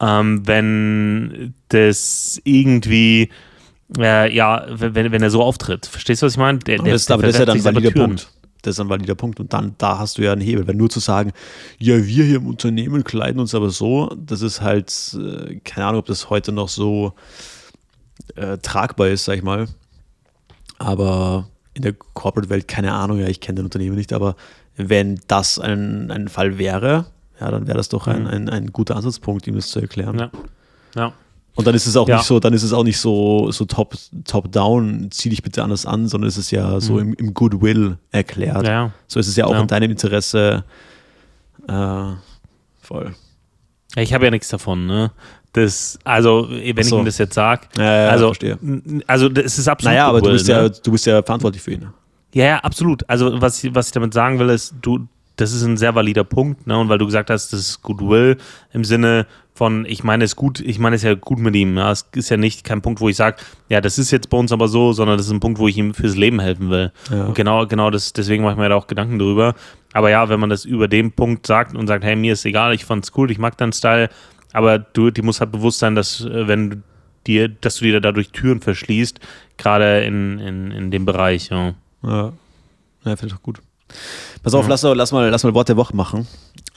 [0.00, 3.30] ähm, wenn das irgendwie,
[3.98, 5.86] äh, ja, wenn, wenn er so auftritt.
[5.86, 6.60] Verstehst du, was ich meine?
[6.60, 8.30] Der, der, das, aber das ist ja dann ein valider Punkt.
[8.62, 9.40] Das ist ein valider Punkt.
[9.40, 10.66] Und dann, da hast du ja einen Hebel.
[10.66, 11.32] Wenn nur zu sagen,
[11.78, 15.98] ja, wir hier im Unternehmen kleiden uns aber so, das ist halt, äh, keine Ahnung,
[15.98, 17.12] ob das heute noch so
[18.36, 19.68] äh, tragbar ist, sag ich mal.
[20.78, 24.36] Aber in der Corporate-Welt, keine Ahnung, ja, ich kenne den Unternehmen nicht, aber
[24.76, 27.06] wenn das ein, ein Fall wäre,
[27.40, 28.28] ja, dann wäre das doch ein, mhm.
[28.28, 30.18] ein, ein guter Ansatzpunkt, ihm das zu erklären.
[30.18, 30.30] Ja.
[30.94, 31.12] ja.
[31.56, 32.16] Und dann ist es auch ja.
[32.16, 33.94] nicht so, dann ist es auch nicht so, so top,
[34.24, 37.00] top down, zieh dich bitte anders an, sondern es ist ja so mhm.
[37.00, 38.66] im, im Goodwill erklärt.
[38.66, 38.92] Ja.
[39.06, 40.64] So ist es ja auch in deinem Interesse
[41.68, 42.12] äh,
[42.80, 43.14] voll.
[43.96, 45.12] Ich habe ja nichts davon, ne?
[45.54, 46.96] Das, also, wenn so.
[46.96, 48.58] ich ihm das jetzt sage, ja, ja, also, verstehe.
[49.06, 49.92] also es ist absolut.
[49.92, 50.54] Naja, aber du bist, ne?
[50.54, 51.86] ja, du bist ja verantwortlich für ihn.
[52.34, 53.08] Ja, ja, absolut.
[53.08, 56.24] Also, was ich, was ich damit sagen will, ist, du, das ist ein sehr valider
[56.24, 56.76] Punkt, ne?
[56.76, 58.36] Und weil du gesagt hast, das ist Goodwill
[58.72, 61.76] im Sinne von, ich meine es gut, ich meine es ja gut mit ihm.
[61.76, 61.92] Ja?
[61.92, 63.36] Es ist ja nicht kein Punkt, wo ich sage,
[63.68, 65.78] ja, das ist jetzt bei uns aber so, sondern das ist ein Punkt, wo ich
[65.78, 66.92] ihm fürs Leben helfen will.
[67.10, 67.26] Ja.
[67.26, 69.54] Und genau, genau das, deswegen mache ich mir da auch Gedanken drüber.
[69.92, 72.74] Aber ja, wenn man das über den Punkt sagt und sagt, hey, mir ist egal,
[72.74, 74.08] ich fand's cool, ich mag deinen Style,
[74.54, 76.76] aber du, die muss halt bewusst sein, dass äh, wenn du
[77.26, 79.20] dir, dass du dir dadurch Türen verschließt,
[79.56, 81.48] gerade in, in, in dem Bereich.
[81.50, 82.32] Ja, ja.
[83.04, 83.60] ja finde ich auch gut.
[84.42, 84.70] Pass auf, ja.
[84.70, 86.26] lass, lass, mal, lass mal Wort der Woche machen.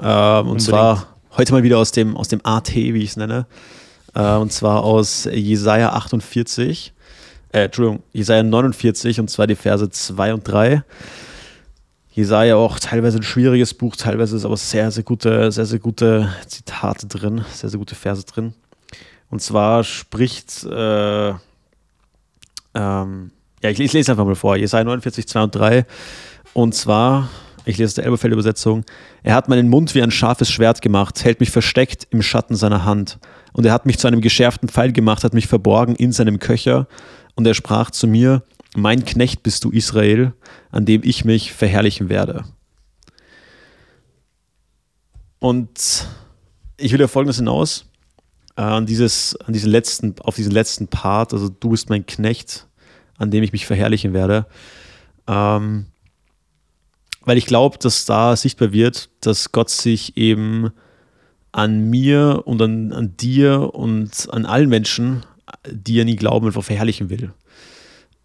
[0.02, 1.08] Ähm, und zwar
[1.38, 3.46] heute mal wieder aus dem, aus dem AT, wie ich es nenne.
[4.16, 6.94] Äh, und zwar aus Jesaja 48.
[7.52, 10.84] Äh, Entschuldigung, Jesaja 49 und zwar die Verse 2 und 3.
[12.18, 16.34] Jesaja auch teilweise ein schwieriges Buch, teilweise ist aber sehr, sehr gute, sehr, sehr gute
[16.48, 18.56] Zitate drin, sehr, sehr gute Verse drin.
[19.30, 21.38] Und zwar spricht, äh, ähm,
[22.74, 25.86] ja, ich, ich, lese einfach mal vor, Jesaja 49, 2 und 3.
[26.54, 27.30] Und zwar,
[27.66, 28.84] ich lese aus der Elberfeld-Übersetzung,
[29.22, 32.84] er hat meinen Mund wie ein scharfes Schwert gemacht, hält mich versteckt im Schatten seiner
[32.84, 33.20] Hand.
[33.54, 36.88] Und er hat mich zu einem geschärften Pfeil gemacht, hat mich verborgen in seinem Köcher.
[37.36, 38.42] Und er sprach zu mir,
[38.78, 40.34] mein Knecht bist du Israel,
[40.70, 42.44] an dem ich mich verherrlichen werde.
[45.40, 46.08] Und
[46.78, 47.86] ich will ja folgendes hinaus,
[48.56, 52.68] äh, an, dieses, an diesen letzten, auf diesen letzten Part, also du bist mein Knecht,
[53.18, 54.46] an dem ich mich verherrlichen werde.
[55.26, 55.88] Ähm,
[57.22, 60.70] weil ich glaube, dass da sichtbar wird, dass Gott sich eben
[61.52, 65.26] an mir und an, an dir und an allen Menschen,
[65.68, 67.34] die an ihn glauben, einfach verherrlichen will.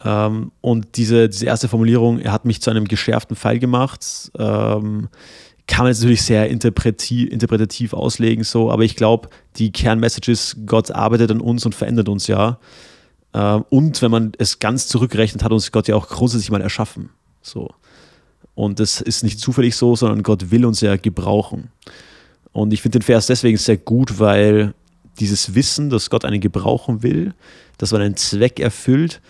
[0.05, 5.09] Ähm, und diese, diese erste Formulierung, er hat mich zu einem geschärften Pfeil gemacht, ähm,
[5.67, 10.57] kann man jetzt natürlich sehr interpretativ, interpretativ auslegen, so, aber ich glaube, die Kernmessage ist,
[10.67, 12.59] Gott arbeitet an uns und verändert uns ja.
[13.33, 17.11] Ähm, und wenn man es ganz zurückrechnet, hat uns Gott ja auch grundsätzlich mal erschaffen.
[17.41, 17.71] So.
[18.55, 21.71] Und das ist nicht zufällig so, sondern Gott will uns ja gebrauchen.
[22.53, 24.75] Und ich finde den Vers deswegen sehr gut, weil
[25.19, 27.35] dieses Wissen, dass Gott einen gebrauchen will,
[27.79, 29.21] dass man einen Zweck erfüllt,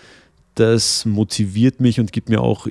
[0.55, 2.67] das motiviert mich und gibt mir auch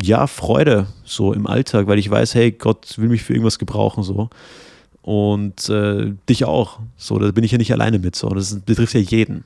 [0.00, 4.02] ja Freude so im Alltag, weil ich weiß, hey, Gott will mich für irgendwas gebrauchen
[4.02, 4.28] so
[5.06, 6.80] und äh, dich auch.
[6.96, 8.28] So, da bin ich ja nicht alleine mit so.
[8.30, 9.44] Das betrifft ja jeden.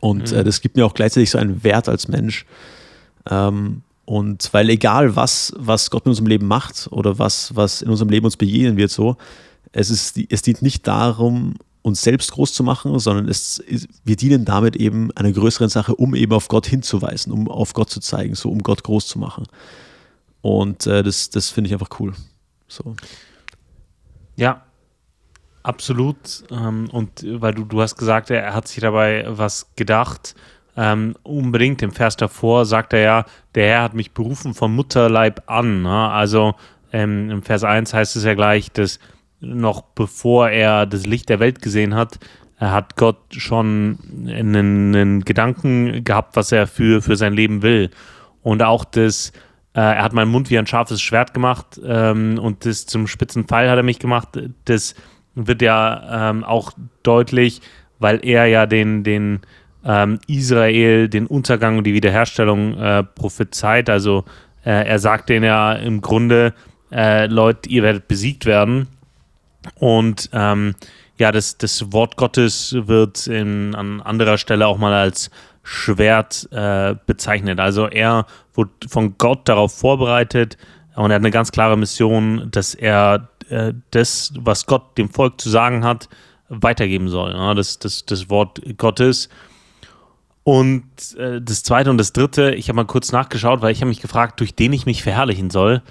[0.00, 0.38] Und mhm.
[0.38, 2.44] äh, das gibt mir auch gleichzeitig so einen Wert als Mensch.
[3.28, 7.88] Ähm, und weil egal was, was Gott in unserem Leben macht oder was, was in
[7.88, 9.16] unserem Leben uns begegnen wird, so,
[9.72, 13.62] es ist, es dient nicht darum, uns selbst groß zu machen, sondern es,
[14.04, 17.90] wir dienen damit eben einer größeren Sache, um eben auf Gott hinzuweisen, um auf Gott
[17.90, 19.46] zu zeigen, so um Gott groß zu machen.
[20.42, 22.12] Und äh, das, das finde ich einfach cool.
[22.68, 22.94] So.
[24.36, 24.62] Ja,
[25.62, 26.44] absolut.
[26.50, 30.34] Ähm, und weil du, du hast gesagt, er hat sich dabei was gedacht.
[30.76, 33.24] Ähm, unbedingt im Vers davor sagt er ja,
[33.54, 35.82] der Herr hat mich berufen vom Mutterleib an.
[35.82, 36.10] Ne?
[36.10, 36.54] Also
[36.92, 38.98] ähm, im Vers 1 heißt es ja gleich, dass
[39.40, 42.18] noch bevor er das Licht der Welt gesehen hat,
[42.60, 47.90] hat Gott schon einen, einen Gedanken gehabt, was er für, für sein Leben will.
[48.42, 49.30] Und auch das,
[49.74, 53.44] äh, er hat meinen Mund wie ein scharfes Schwert gemacht ähm, und das zum spitzen
[53.44, 54.38] Pfeil hat er mich gemacht.
[54.66, 54.94] Das
[55.34, 56.72] wird ja ähm, auch
[57.02, 57.62] deutlich,
[57.98, 59.40] weil er ja den, den
[59.84, 63.88] ähm, Israel, den Untergang und die Wiederherstellung äh, prophezeit.
[63.88, 64.24] Also
[64.64, 66.52] äh, er sagt denen ja im Grunde,
[66.92, 68.88] äh, Leute, ihr werdet besiegt werden
[69.76, 70.74] und ähm,
[71.18, 75.30] ja, das, das Wort Gottes wird in, an anderer Stelle auch mal als
[75.62, 77.60] Schwert äh, bezeichnet.
[77.60, 80.56] Also er wurde von Gott darauf vorbereitet
[80.96, 85.40] und er hat eine ganz klare Mission, dass er äh, das, was Gott dem Volk
[85.40, 86.08] zu sagen hat,
[86.48, 87.32] weitergeben soll.
[87.32, 89.28] Ja, das, das, das Wort Gottes.
[90.42, 90.84] Und
[91.18, 94.00] äh, das zweite und das dritte, ich habe mal kurz nachgeschaut, weil ich habe mich
[94.00, 95.82] gefragt, durch den ich mich verherrlichen soll.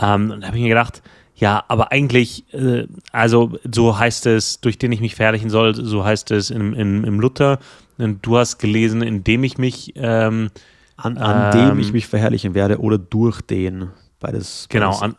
[0.00, 1.02] Ähm, und da habe ich mir gedacht,
[1.42, 6.04] ja, aber eigentlich, äh, also so heißt es, durch den ich mich verherrlichen soll, so
[6.04, 7.58] heißt es im, im, im Luther.
[7.98, 10.50] Und du hast gelesen, indem ich mich ähm,
[10.96, 13.88] an, an ähm, dem ich mich verherrlichen werde oder durch den.
[14.20, 14.66] Beides.
[14.68, 14.96] Genau.
[15.00, 15.16] An,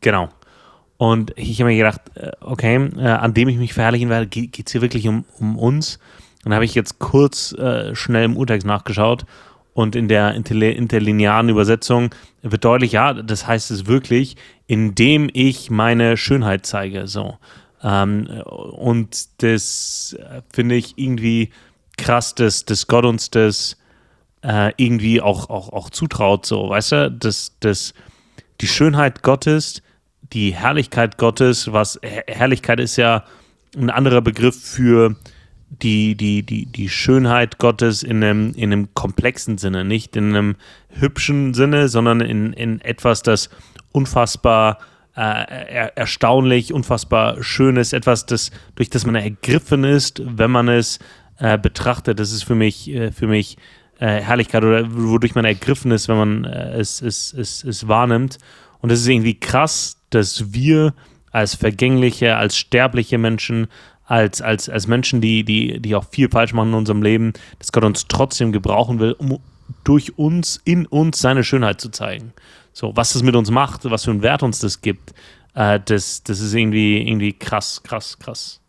[0.00, 0.28] genau.
[0.96, 4.66] Und ich habe mir gedacht, äh, okay, äh, an dem ich mich verherrlichen werde, geht
[4.66, 6.00] es hier wirklich um, um uns?
[6.44, 9.24] Und da habe ich jetzt kurz äh, schnell im Urtext nachgeschaut
[9.74, 16.16] und in der interlinearen Übersetzung wird deutlich, ja, das heißt es wirklich, indem ich meine
[16.16, 17.06] Schönheit zeige.
[17.08, 17.36] So.
[17.82, 21.50] Ähm, und das äh, finde ich irgendwie
[21.98, 23.76] krass, dass, dass Gott uns das
[24.42, 27.94] äh, irgendwie auch, auch, auch zutraut, so, weißt du, dass, dass
[28.60, 29.82] die Schönheit Gottes,
[30.32, 33.24] die Herrlichkeit Gottes, was Herrlichkeit ist ja
[33.76, 35.16] ein anderer Begriff für
[35.82, 40.56] die, die, die, die Schönheit Gottes in einem, in einem komplexen Sinne, nicht in einem
[40.88, 43.50] hübschen Sinne, sondern in, in etwas, das
[43.92, 44.78] unfassbar
[45.16, 50.68] äh, er, erstaunlich, unfassbar schön ist, etwas, das, durch das man ergriffen ist, wenn man
[50.68, 50.98] es
[51.38, 52.18] äh, betrachtet.
[52.18, 53.56] Das ist für mich, äh, für mich
[53.98, 58.38] äh, Herrlichkeit oder wodurch man ergriffen ist, wenn man äh, es, es, es, es wahrnimmt.
[58.80, 60.94] Und es ist irgendwie krass, dass wir
[61.30, 63.68] als vergängliche, als sterbliche Menschen,
[64.06, 67.72] als, als, als Menschen, die, die, die auch viel falsch machen in unserem Leben, dass
[67.72, 69.38] Gott uns trotzdem gebrauchen will, um
[69.82, 72.32] durch uns, in uns seine Schönheit zu zeigen.
[72.72, 75.14] So, was das mit uns macht, was für einen Wert uns das gibt,
[75.54, 78.60] äh, das, das ist irgendwie, irgendwie krass, krass, krass.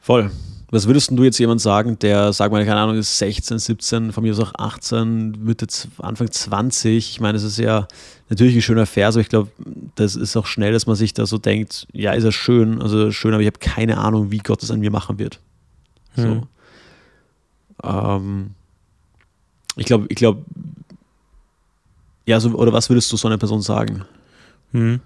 [0.00, 0.30] Voll.
[0.74, 4.24] Was würdest du jetzt jemand sagen, der, sag mal, keine Ahnung, ist 16, 17, von
[4.24, 5.68] mir aus auch 18, Mitte,
[5.98, 7.10] Anfang 20?
[7.10, 7.86] Ich meine, es ist ja
[8.28, 9.52] natürlich ein schöner Vers, aber ich glaube,
[9.94, 13.12] das ist auch schnell, dass man sich da so denkt, ja, ist er schön, also
[13.12, 15.38] schön, aber ich habe keine Ahnung, wie Gott das an mir machen wird.
[16.16, 16.24] So.
[16.24, 16.42] Hm.
[17.84, 18.50] Ähm,
[19.76, 20.42] ich glaube, ich glaube,
[22.26, 24.04] ja, so, oder was würdest du so einer Person sagen?
[24.72, 24.98] Hm.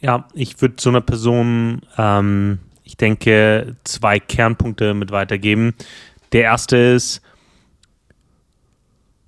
[0.00, 2.60] Ja, ich würde so einer Person ähm,
[2.90, 5.74] ich denke, zwei Kernpunkte mit weitergeben.
[6.32, 7.22] Der erste ist,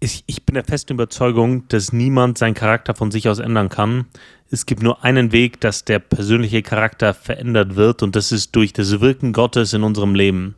[0.01, 4.07] ich, bin der festen Überzeugung, dass niemand seinen Charakter von sich aus ändern kann.
[4.51, 8.73] Es gibt nur einen Weg, dass der persönliche Charakter verändert wird und das ist durch
[8.73, 10.57] das Wirken Gottes in unserem Leben.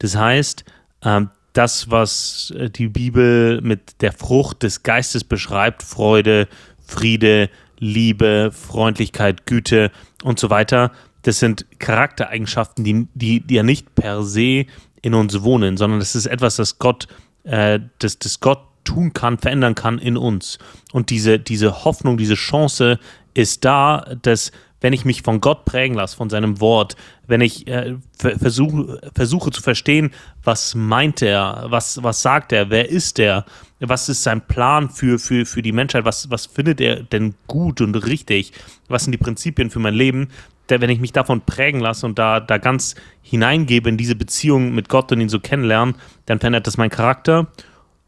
[0.00, 0.64] Das heißt,
[1.04, 6.48] ähm, das, was äh, die Bibel mit der Frucht des Geistes beschreibt, Freude,
[6.84, 9.92] Friede, Liebe, Freundlichkeit, Güte
[10.24, 10.90] und so weiter,
[11.22, 14.66] das sind Charaktereigenschaften, die, die, die ja nicht per se
[15.02, 17.08] in uns wohnen, sondern das ist etwas, das Gott,
[17.44, 20.58] äh, das, das Gott tun kann, verändern kann in uns.
[20.92, 22.98] Und diese, diese Hoffnung, diese Chance
[23.34, 26.96] ist da, dass wenn ich mich von Gott prägen lasse, von seinem Wort,
[27.28, 30.10] wenn ich äh, versuche, versuche zu verstehen,
[30.42, 33.44] was meint er, was, was sagt er, wer ist er,
[33.88, 37.80] was ist sein Plan für, für, für die Menschheit, was, was findet er denn gut
[37.80, 38.52] und richtig,
[38.88, 40.28] was sind die Prinzipien für mein Leben,
[40.68, 44.74] der, wenn ich mich davon prägen lasse und da, da ganz hineingebe in diese Beziehung
[44.74, 47.48] mit Gott und ihn so kennenlernen, dann verändert das meinen Charakter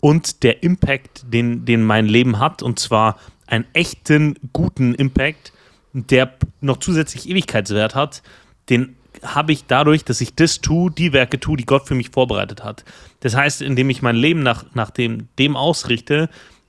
[0.00, 3.16] und der Impact, den, den mein Leben hat, und zwar
[3.46, 5.52] einen echten, guten Impact,
[5.92, 8.22] der noch zusätzlich Ewigkeitswert hat,
[8.68, 12.10] den habe ich dadurch, dass ich das tue, die Werke tue, die Gott für mich
[12.10, 12.84] vorbereitet hat.
[13.20, 16.28] Das heißt, indem ich mein Leben nach, nach dem, dem ausrichte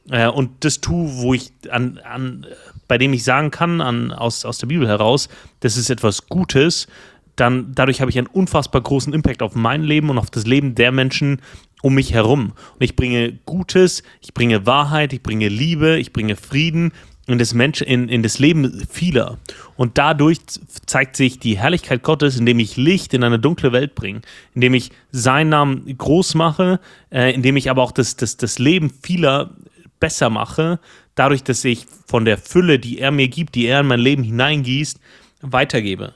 [0.10, 2.46] äh, und das tue, wo ich an, an
[2.88, 5.30] bei dem ich sagen kann, an, aus, aus der Bibel heraus,
[5.62, 6.88] das ist etwas Gutes,
[7.36, 10.76] dann dadurch habe ich einen unfassbar großen Impact auf mein Leben und auf das Leben
[10.76, 11.42] der Menschen
[11.82, 12.54] um mich herum.
[12.74, 16.94] Und ich bringe Gutes, ich bringe Wahrheit, ich bringe Liebe, ich bringe Frieden
[17.28, 19.38] in das, Mensch, in, in das Leben vieler.
[19.76, 20.40] Und dadurch
[20.86, 24.22] zeigt sich die Herrlichkeit Gottes, indem ich Licht in eine dunkle Welt bringe,
[24.54, 26.80] indem ich seinen Namen groß mache,
[27.12, 29.56] äh, indem ich aber auch das, das, das Leben vieler
[30.00, 30.80] besser mache,
[31.16, 34.24] dadurch, dass ich von der Fülle, die er mir gibt, die er in mein Leben
[34.24, 35.00] hineingießt,
[35.42, 36.14] weitergebe.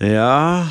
[0.00, 0.66] Ja,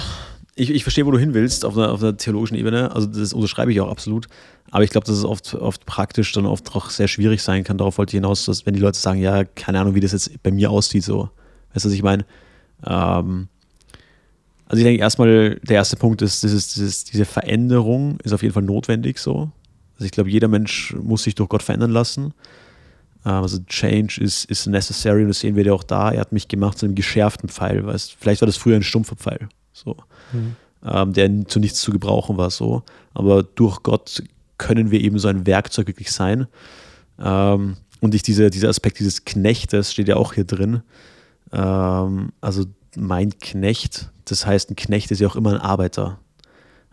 [0.56, 2.94] ich, ich verstehe, wo du hin willst auf einer, auf einer theologischen Ebene.
[2.94, 4.28] Also das unterschreibe ich auch absolut.
[4.70, 7.78] Aber ich glaube, dass es oft, oft praktisch dann oft auch sehr schwierig sein kann.
[7.78, 10.42] Darauf wollte ich hinaus, dass wenn die Leute sagen, ja, keine Ahnung, wie das jetzt
[10.44, 11.30] bei mir aussieht, so.
[11.74, 12.26] Weißt du, was ich meine?
[12.86, 13.48] Ähm,
[14.66, 18.54] also ich denke erstmal, der erste Punkt ist, dieses, dieses, diese Veränderung ist auf jeden
[18.54, 19.52] Fall notwendig so.
[19.96, 22.34] Also ich glaube, jeder Mensch muss sich durch Gott verändern lassen.
[23.26, 26.12] Ähm, also Change ist, ist necessary und das sehen wir ja auch da.
[26.12, 27.86] Er hat mich gemacht zu einem geschärften Pfeil.
[27.86, 28.16] Weißt?
[28.20, 29.98] Vielleicht war das früher ein stumpfer Pfeil, so,
[30.32, 30.56] mhm.
[30.86, 32.50] ähm, der zu nichts zu gebrauchen war.
[32.50, 32.84] So.
[33.14, 34.24] Aber durch Gott
[34.58, 36.48] können wir eben so ein Werkzeug wirklich sein.
[37.20, 40.82] Ähm, und ich diese, dieser Aspekt dieses Knechtes steht ja auch hier drin.
[41.52, 42.66] Ähm, also
[42.96, 46.20] mein Knecht, das heißt, ein Knecht ist ja auch immer ein Arbeiter.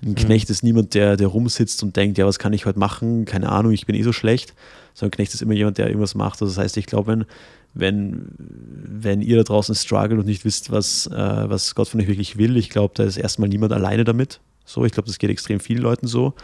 [0.02, 3.24] Ein Knecht ist niemand, der, der rumsitzt und denkt, ja, was kann ich heute machen?
[3.24, 4.54] Keine Ahnung, ich bin eh so schlecht.
[4.94, 6.40] Sondern ein Knecht ist immer jemand, der irgendwas macht.
[6.40, 7.26] Also das heißt, ich glaube, wenn,
[7.74, 11.10] wenn, wenn ihr da draußen struggelt und nicht wisst, was, äh,
[11.50, 14.40] was Gott von euch wirklich will, ich glaube, da ist erstmal niemand alleine damit.
[14.64, 16.34] So, ich glaube, das geht extrem vielen Leuten so.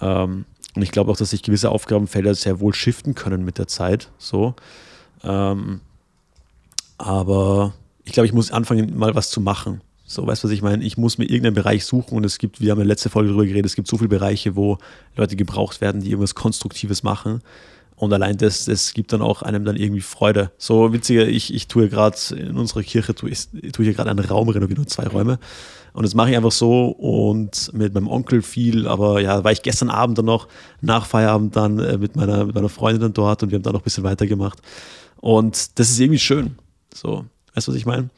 [0.00, 3.68] Ähm, und ich glaube auch, dass sich gewisse Aufgabenfelder sehr wohl shiften können mit der
[3.68, 4.10] Zeit.
[4.18, 4.54] So.
[5.22, 5.80] Ähm,
[6.98, 7.74] aber
[8.04, 9.82] ich glaube, ich muss anfangen, mal was zu machen.
[10.12, 10.84] So, weißt du, was ich meine?
[10.84, 13.30] Ich muss mir irgendeinen Bereich suchen und es gibt, wir haben in der letzten Folge
[13.30, 14.76] darüber geredet, es gibt so viele Bereiche, wo
[15.16, 17.40] Leute gebraucht werden, die irgendwas Konstruktives machen.
[17.96, 20.50] Und allein das, das gibt dann auch einem dann irgendwie Freude.
[20.58, 24.18] So witziger, ich, ich tue gerade in unserer Kirche, tue ich, tue hier gerade einen
[24.18, 25.38] Raum renovieren, nur zwei Räume.
[25.94, 29.62] Und das mache ich einfach so und mit meinem Onkel viel, aber ja, war ich
[29.62, 30.46] gestern Abend dann noch
[30.82, 33.72] nach Feierabend dann äh, mit, meiner, mit meiner Freundin dann dort und wir haben dann
[33.72, 34.58] noch ein bisschen weitergemacht.
[35.22, 36.56] Und das ist irgendwie schön.
[36.94, 37.24] So,
[37.54, 38.10] weißt du, was ich meine?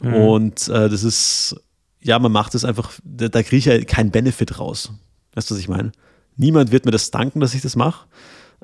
[0.00, 0.14] Mhm.
[0.14, 1.56] Und äh, das ist,
[2.00, 4.92] ja, man macht es einfach, da, da kriege ich ja keinen Benefit raus.
[5.34, 5.92] Weißt du, was ich meine?
[6.36, 8.06] Niemand wird mir das danken, dass ich das mache.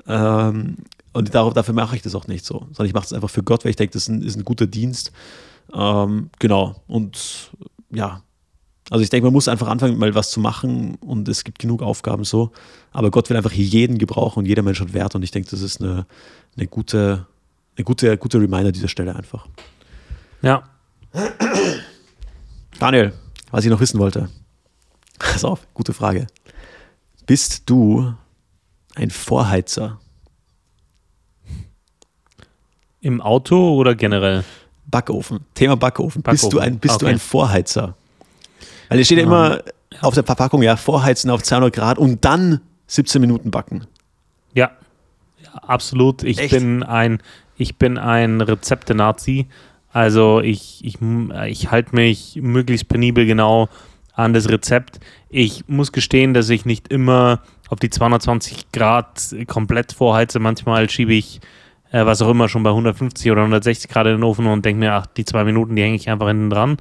[0.07, 0.77] Ähm,
[1.13, 3.43] und darauf, dafür mache ich das auch nicht so, sondern ich mache es einfach für
[3.43, 5.11] Gott, weil ich denke, das ist ein, ist ein guter Dienst.
[5.73, 6.75] Ähm, genau.
[6.87, 7.51] Und
[7.91, 8.21] ja,
[8.89, 11.81] also ich denke, man muss einfach anfangen, mal was zu machen und es gibt genug
[11.81, 12.51] Aufgaben so.
[12.91, 15.61] Aber Gott will einfach jeden gebrauchen und jeder Mensch hat Wert und ich denke, das
[15.61, 16.05] ist eine,
[16.57, 17.27] eine gute,
[17.77, 19.47] eine gute, gute Reminder an dieser Stelle einfach.
[20.41, 20.63] Ja.
[22.79, 23.13] Daniel,
[23.51, 24.29] was ich noch wissen wollte.
[25.17, 26.27] Pass auf, gute Frage.
[27.25, 28.13] Bist du
[28.95, 29.99] ein Vorheizer?
[33.01, 34.43] Im Auto oder generell?
[34.85, 35.41] Backofen.
[35.53, 36.21] Thema Backofen.
[36.21, 36.49] Backofen.
[36.49, 37.05] Bist, du ein, bist okay.
[37.05, 37.95] du ein Vorheizer?
[38.87, 40.01] Weil hier steht ja immer ja.
[40.01, 43.85] auf der Verpackung, ja, vorheizen auf 200 Grad und dann 17 Minuten backen.
[44.53, 44.71] Ja,
[45.41, 46.23] ja absolut.
[46.23, 46.51] Ich Echt?
[46.51, 47.21] bin ein,
[47.57, 49.47] ich bin ein Rezepte-Nazi.
[49.99, 50.95] Also ich, ich,
[51.47, 53.67] ich halte mich möglichst penibel genau
[54.13, 55.01] an das Rezept.
[55.27, 60.39] Ich muss gestehen, dass ich nicht immer auf die 220 Grad komplett vorheize.
[60.39, 61.41] Manchmal schiebe ich
[61.91, 64.79] äh, was auch immer schon bei 150 oder 160 Grad in den Ofen und denke
[64.79, 66.77] mir, ach, die zwei Minuten, die hänge ich einfach hinten dran.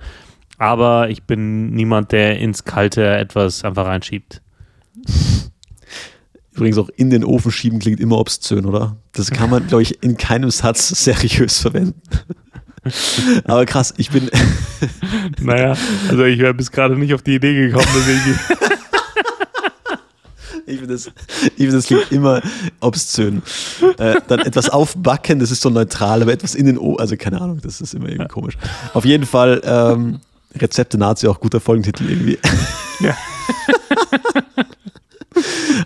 [0.56, 4.42] Aber ich bin niemand, der ins Kalte etwas einfach reinschiebt.
[6.52, 8.96] Übrigens auch in den Ofen schieben klingt immer obszön, oder?
[9.10, 12.00] Das kann man, glaube ich, in keinem Satz seriös verwenden.
[13.45, 14.31] Aber krass, ich bin.
[15.41, 15.76] naja,
[16.09, 18.39] also ich wäre bis gerade nicht auf die Idee gekommen, deswegen.
[20.66, 21.11] Ich finde, das,
[21.43, 22.43] ich find, das klingt immer
[22.81, 23.43] obszön.
[23.99, 27.41] Äh, dann etwas aufbacken, das ist so neutral, aber etwas in den O, also keine
[27.41, 28.29] Ahnung, das ist immer irgendwie ja.
[28.29, 28.59] komisch.
[28.95, 30.20] Auf jeden Fall, ähm,
[30.57, 32.39] Rezepte Nazi auch guter Folgentitel irgendwie.
[33.01, 33.16] Ja.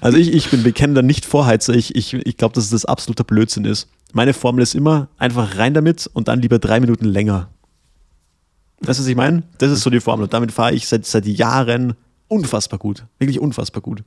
[0.00, 1.74] also ich, ich bin bekennender Nicht-Vorheizer.
[1.74, 3.88] Ich, ich, ich glaube, dass es das absoluter Blödsinn ist.
[4.12, 7.48] Meine Formel ist immer einfach rein damit und dann lieber drei Minuten länger.
[8.80, 9.44] Weißt du, was ich meine?
[9.58, 10.24] Das ist so die Formel.
[10.24, 11.94] Und damit fahre ich seit, seit Jahren
[12.28, 13.04] unfassbar gut.
[13.18, 14.02] Wirklich unfassbar gut.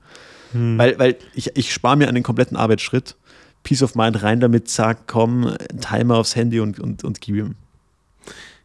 [0.52, 0.78] Hm.
[0.78, 3.16] Weil, weil ich, ich spare mir einen kompletten Arbeitsschritt.
[3.64, 7.56] Peace of Mind rein damit, zack, komm, Timer aufs Handy und, und, und gib ihm.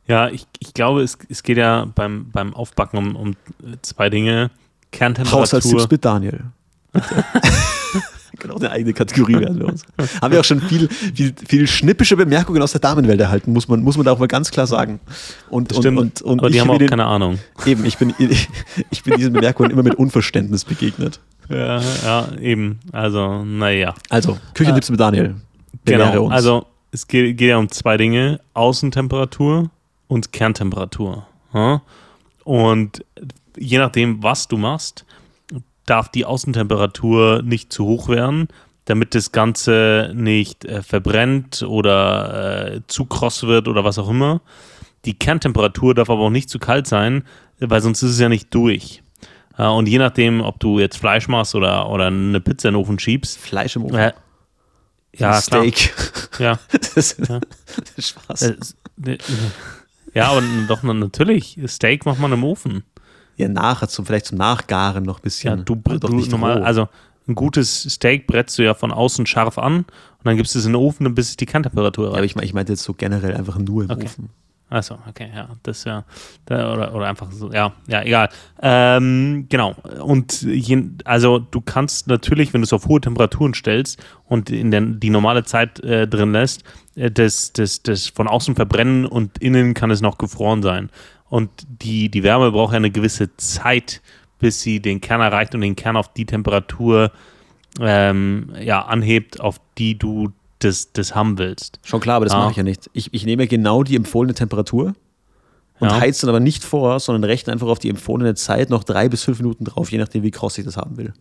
[0.06, 3.36] Ja, ich, ich glaube, es, es geht ja beim, beim Aufbacken um, um
[3.82, 4.50] zwei Dinge.
[4.90, 5.40] Kerntemperatur.
[5.42, 6.44] Haushaltstipps mit Daniel.
[8.38, 9.84] genau eine eigene Kategorie werden wir uns.
[10.22, 13.82] Haben wir auch schon viel, viel, viel schnippische Bemerkungen aus der Damenwelt erhalten, muss man,
[13.82, 15.00] muss man da auch mal ganz klar sagen.
[15.48, 17.38] Und, und, und, und aber die haben auch den, keine Ahnung.
[17.66, 18.48] Eben, ich bin, ich,
[18.90, 21.20] ich bin diesen Bemerkungen immer mit Unverständnis begegnet.
[21.48, 22.78] Ja, ja eben.
[22.92, 23.94] Also, naja.
[24.08, 25.34] Also, Küchentipps äh, mit Daniel.
[25.84, 28.40] Genau, also es geht, geht ja um zwei Dinge.
[28.54, 29.70] Außentemperatur
[30.08, 31.26] und Kerntemperatur.
[32.44, 33.04] Und
[33.56, 35.04] je nachdem, was du machst,
[35.86, 38.48] darf die Außentemperatur nicht zu hoch werden,
[38.84, 44.40] damit das Ganze nicht äh, verbrennt oder äh, zu kross wird oder was auch immer.
[45.04, 47.24] Die Kerntemperatur darf aber auch nicht zu kalt sein,
[47.58, 49.02] weil sonst ist es ja nicht durch.
[49.56, 52.80] Äh, und je nachdem, ob du jetzt Fleisch machst oder, oder eine Pizza in den
[52.80, 53.38] Ofen schiebst.
[53.38, 53.96] Fleisch im Ofen?
[53.96, 54.12] Äh,
[55.16, 55.92] ja, Steak.
[56.30, 56.58] Klar.
[56.72, 56.78] Ja.
[56.78, 57.40] das, ist, ja.
[57.98, 58.42] Spaß.
[58.42, 59.18] Äh,
[60.14, 61.58] ja, aber doch natürlich.
[61.66, 62.84] Steak macht man im Ofen.
[63.40, 65.58] Ja, nachher, zum, vielleicht zum Nachgaren noch ein bisschen.
[65.58, 66.88] Ja, du, du normal, also
[67.26, 69.86] ein gutes Steak brätst du ja von außen scharf an und
[70.24, 72.34] dann gibst du es in den Ofen, bis es die Kerntemperatur erreicht.
[72.34, 74.04] Ja, aber ich, ich meinte jetzt so generell einfach nur im okay.
[74.04, 74.30] Ofen.
[74.70, 76.04] Achso, okay, ja, das ja,
[76.48, 78.28] oder, oder einfach so, ja, ja, egal.
[78.62, 79.74] Ähm, genau.
[80.00, 84.70] Und je, also du kannst natürlich, wenn du es auf hohe Temperaturen stellst und in
[84.70, 86.62] der, die normale Zeit äh, drin lässt,
[86.94, 90.88] äh, das, das, das von außen verbrennen und innen kann es noch gefroren sein.
[91.30, 94.02] Und die, die Wärme braucht ja eine gewisse Zeit,
[94.38, 97.12] bis sie den Kern erreicht und den Kern auf die Temperatur
[97.80, 101.78] ähm, ja, anhebt, auf die du das, das haben willst.
[101.84, 102.40] Schon klar, aber das ah.
[102.40, 102.90] mache ich ja nicht.
[102.92, 104.94] Ich, ich nehme genau die empfohlene Temperatur
[105.78, 106.00] und Ja.
[106.00, 109.24] heizt dann aber nicht vor, sondern rechnet einfach auf die empfohlene Zeit noch drei bis
[109.24, 111.14] fünf Minuten drauf, je nachdem, wie kross ich das haben will.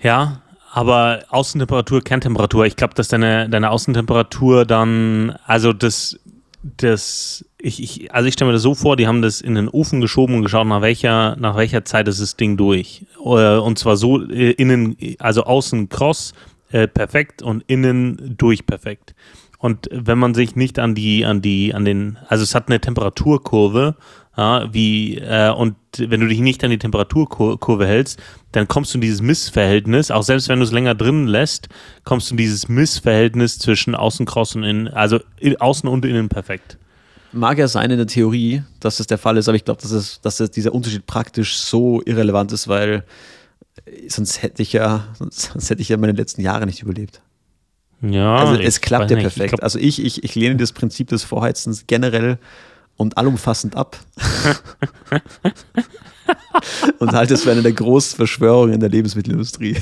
[0.00, 0.42] Ja,
[0.72, 2.64] aber Außentemperatur, Kerntemperatur.
[2.66, 6.18] Ich glaube, dass deine, deine Außentemperatur dann, also das,
[6.62, 9.68] das, ich, ich, also ich stelle mir das so vor, die haben das in den
[9.68, 13.04] Ofen geschoben und geschaut, nach welcher, nach welcher Zeit ist das Ding durch.
[13.18, 16.34] Äh, Und zwar so äh, innen, also außen kross,
[16.70, 19.14] äh, perfekt und innen durch perfekt.
[19.58, 22.80] Und wenn man sich nicht an die, an die, an den, also es hat eine
[22.80, 23.96] Temperaturkurve,
[24.36, 28.98] ja, wie, äh, und wenn du dich nicht an die Temperaturkurve hältst, dann kommst du
[28.98, 31.68] in dieses Missverhältnis, auch selbst wenn du es länger drin lässt,
[32.04, 35.18] kommst du in dieses Missverhältnis zwischen außen kross und innen, also
[35.58, 36.78] außen und innen perfekt.
[37.32, 39.90] Mag ja sein in der Theorie, dass das der Fall ist, aber ich glaube, dass,
[39.90, 43.04] es, dass es dieser Unterschied praktisch so irrelevant ist, weil
[43.84, 47.20] äh, sonst hätte ich ja, sonst, sonst hätte ich ja meine letzten Jahre nicht überlebt.
[48.00, 49.26] Ja, Also es klappt ja nicht.
[49.26, 49.54] Ich perfekt.
[49.54, 52.38] glaub, also ich, ich, ich lehne das Prinzip des Vorheizens generell
[52.96, 53.98] und allumfassend ab.
[56.98, 59.76] und halte es für eine der großen Verschwörungen der Lebensmittelindustrie.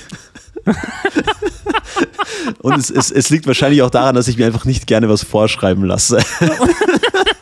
[2.60, 5.22] und es, es, es liegt wahrscheinlich auch daran, dass ich mir einfach nicht gerne was
[5.22, 6.18] vorschreiben lasse.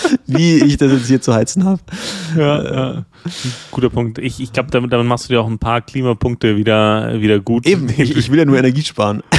[0.26, 1.80] Wie ich das jetzt hier zu heizen habe.
[2.36, 3.04] ja, ja.
[3.70, 4.18] Guter Punkt.
[4.18, 7.66] Ich, ich glaube, damit, damit machst du dir auch ein paar Klimapunkte wieder, wieder gut.
[7.66, 9.22] Eben, ich, ich will ja nur Energie sparen.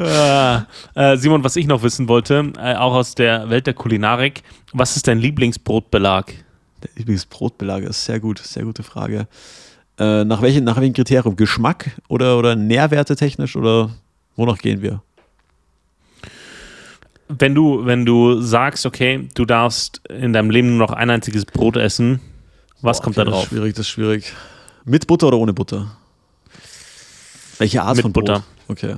[0.00, 4.42] Ah, äh, Simon, was ich noch wissen wollte, äh, auch aus der Welt der Kulinarik,
[4.72, 6.26] was ist dein Lieblingsbrotbelag?
[6.82, 9.26] Der Lieblingsbrotbelag ist sehr gut, sehr gute Frage.
[9.98, 11.34] Äh, nach, welchen, nach welchem Kriterium?
[11.34, 13.90] Geschmack oder, oder Nährwerte technisch oder
[14.36, 15.02] wonach gehen wir?
[17.28, 21.44] Wenn du, wenn du sagst, okay, du darfst in deinem Leben nur noch ein einziges
[21.44, 22.20] Brot essen,
[22.80, 23.44] was Boah, kommt okay, da Das drauf?
[23.44, 24.32] ist schwierig, das ist schwierig.
[24.84, 25.96] Mit Butter oder ohne Butter?
[27.58, 28.44] Welche Art Mit von Butter.
[28.66, 28.78] Brot?
[28.78, 28.96] Okay.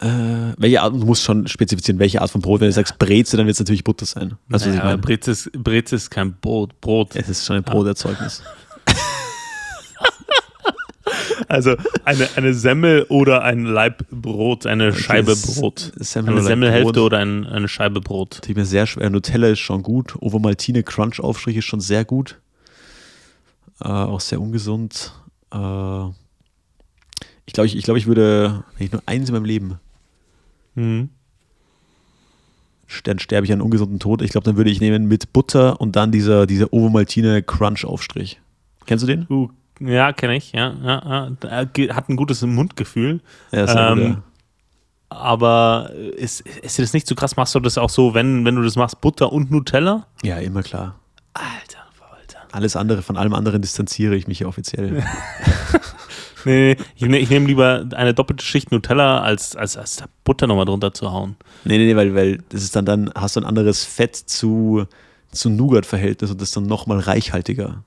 [0.00, 2.60] Äh, welche Art, du musst schon spezifizieren, welche Art von Brot.
[2.60, 4.36] Wenn du sagst Breze, dann wird es natürlich Butter sein.
[4.48, 4.98] Weißt du, was ich Naja, meine?
[4.98, 6.80] Breze ist, Breze ist kein Brot.
[6.80, 7.16] Brot.
[7.16, 8.42] Es ist schon ein Broterzeugnis.
[11.46, 15.92] Also eine, eine Semmel oder ein Laib Brot, eine Scheibe es- Brot.
[15.96, 18.40] Semmel Eine Semmelhälfte oder ein, eine Scheibe Brot.
[18.42, 19.08] Tut mir sehr schwer.
[19.10, 20.14] Nutella ist schon gut.
[20.20, 22.40] Ovomaltine Crunch Aufstrich ist schon sehr gut.
[23.80, 25.12] Äh, auch sehr ungesund.
[25.52, 26.06] Äh,
[27.46, 29.78] ich glaube, ich, ich, glaub, ich würde, wenn ich nur eins in meinem Leben,
[30.74, 31.08] Mhm.
[33.04, 34.22] dann sterbe ich einen ungesunden Tod.
[34.22, 38.40] Ich glaube, dann würde ich nehmen mit Butter und dann dieser, dieser Ovomaltine Crunch Aufstrich.
[38.86, 39.26] Kennst du den?
[39.28, 39.48] Uh,
[39.80, 40.52] ja, kenne ich.
[40.52, 41.64] Ja, ja, ja.
[41.64, 43.20] Ge- Hat ein gutes Mundgefühl.
[43.52, 44.22] Ja, gut, Ähm, ja.
[45.10, 47.36] Aber ist, ist dir das nicht zu krass?
[47.36, 50.06] Machst du das auch so, wenn, wenn du das machst, Butter und Nutella?
[50.22, 50.96] ja, immer klar.
[51.32, 52.38] Alter, Verwalter.
[52.52, 55.02] Alles andere, von allem anderen distanziere ich mich ja offiziell.
[56.44, 60.46] Nee, nee, ich, ne, ich nehme lieber eine doppelte Schicht Nutella, als, als, als Butter
[60.46, 61.34] nochmal drunter zu hauen.
[61.64, 64.86] Nee, nee, nee, weil, weil das ist dann, dann hast du ein anderes Fett zu,
[65.32, 67.82] zu Nougat-Verhältnis und das ist dann nochmal reichhaltiger.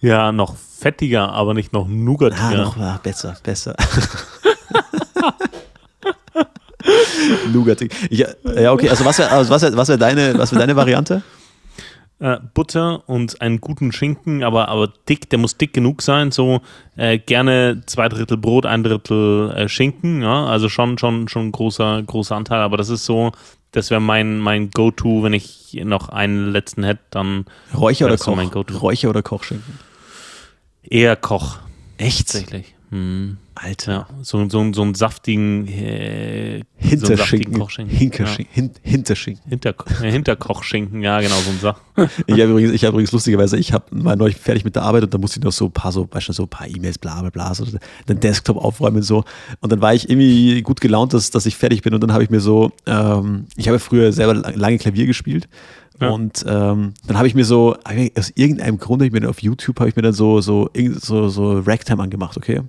[0.00, 2.56] Ja, noch fettiger, aber nicht noch Ah, nougatiger.
[2.56, 3.74] noch ah, besser, besser.
[7.52, 7.92] Nougatig.
[8.08, 10.74] Ich, ja, okay, also was wäre also was wär, was wär deine, was wär deine
[10.76, 11.22] Variante?
[12.18, 16.60] Äh, Butter und einen guten Schinken, aber, aber dick, der muss dick genug sein, so
[16.96, 21.52] äh, gerne zwei Drittel Brot, ein Drittel äh, Schinken, ja, also schon, schon, schon ein
[21.52, 23.32] großer, großer Anteil, aber das ist so,
[23.72, 28.34] das wäre mein, mein Go-To, wenn ich noch einen letzten hätte, dann Räucher oder so
[28.34, 28.82] Koch?
[28.82, 29.78] Räucher oder Kochschinken?
[30.82, 31.58] Eher Koch,
[31.98, 32.28] Echt?
[32.28, 32.74] tatsächlich.
[32.90, 33.36] Hm.
[33.62, 33.92] Alter.
[33.92, 36.62] Ja, so, so, so einen saftigen, äh,
[36.96, 37.96] so einen saftigen Hinterschinken.
[37.96, 38.52] Hinterschinken.
[38.52, 39.50] Hin, Hinterschinken.
[39.50, 41.80] Hinter, äh, Hinterkochschinken, ja, genau, so ein Sach.
[42.26, 45.04] Ich habe übrigens, ich hab übrigens lustigerweise, ich hab, war neulich fertig mit der Arbeit
[45.04, 46.98] und da musste ich noch so ein paar, so, weißt du, so ein paar E-Mails,
[46.98, 47.66] bla bla bla, so
[48.08, 49.24] den Desktop aufräumen und so.
[49.60, 52.24] Und dann war ich irgendwie gut gelaunt, dass, dass ich fertig bin und dann habe
[52.24, 55.48] ich mir so, ähm, ich habe früher selber lange Klavier gespielt.
[56.00, 56.10] Ja.
[56.10, 57.76] Und ähm, dann habe ich mir so,
[58.16, 61.58] aus irgendeinem Grund, ich mir auf YouTube, habe ich mir dann so, so, so, so
[61.60, 62.62] Ragtime angemacht, okay?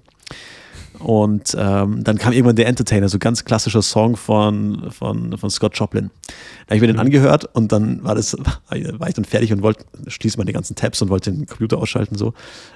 [1.04, 5.78] Und ähm, dann kam irgendwann der Entertainer, so ganz klassischer Song von, von, von Scott
[5.78, 6.12] Joplin.
[6.68, 8.38] Da habe ich mir den angehört und dann war das,
[8.70, 12.16] war ich dann fertig und wollte, schließe meine ganzen Tabs und wollte den Computer ausschalten
[12.16, 12.34] so.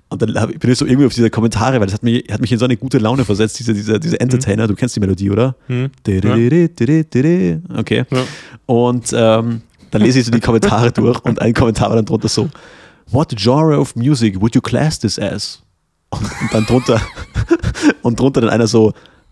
[0.09, 2.41] Und dann hab, bin ich so irgendwie auf diese Kommentare, weil das hat mich, hat
[2.41, 5.29] mich in so eine gute Laune versetzt, dieser, dieser, dieser Entertainer, du kennst die Melodie,
[5.29, 5.55] oder?
[5.67, 5.91] Hm?
[7.75, 8.05] Okay.
[8.65, 9.61] Und ähm,
[9.95, 12.49] dann lese ich so die Kommentare durch und ein Kommentar war dann drunter so:
[13.11, 15.61] What genre of music would you class this as?
[16.09, 16.99] Und, und dann drunter
[18.01, 18.91] und drunter dann einer so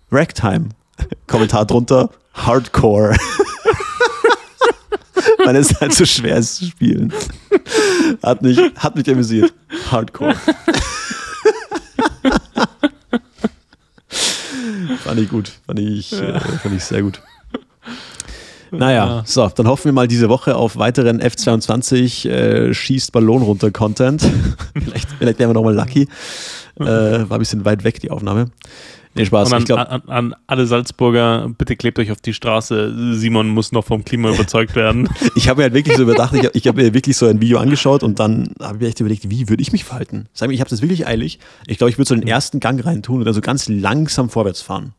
[0.10, 0.70] Ragtime.
[1.28, 3.14] Kommentar drunter Hardcore.
[5.44, 7.12] Weil es halt so schwer ist zu spielen.
[8.24, 9.54] Hat mich, hat mich amüsiert.
[9.92, 10.34] Hardcore.
[15.04, 15.52] Fand ich gut.
[15.66, 16.38] Fand ich, ja.
[16.38, 17.22] äh, fand ich sehr gut.
[18.80, 23.72] Naja, so, dann hoffen wir mal diese Woche auf weiteren F22 äh, schießt Ballon runter
[23.72, 24.22] Content.
[24.74, 26.08] vielleicht, vielleicht wären wir nochmal lucky.
[26.80, 28.48] Äh, war ein bisschen weit weg, die Aufnahme.
[29.16, 29.50] Nee, Spaß.
[29.50, 33.16] Und an, glaub, an, an, alle Salzburger, bitte klebt euch auf die Straße.
[33.16, 35.08] Simon muss noch vom Klima überzeugt werden.
[35.36, 37.60] ich habe mir halt wirklich so überdacht, ich, ich habe mir wirklich so ein Video
[37.60, 40.28] angeschaut und dann habe ich mir echt überlegt, wie würde ich mich verhalten?
[40.34, 41.40] Sag mir, ich habe das wirklich eilig.
[41.68, 44.30] Ich glaube, ich würde so den ersten Gang rein tun und dann so ganz langsam
[44.30, 44.94] vorwärts fahren.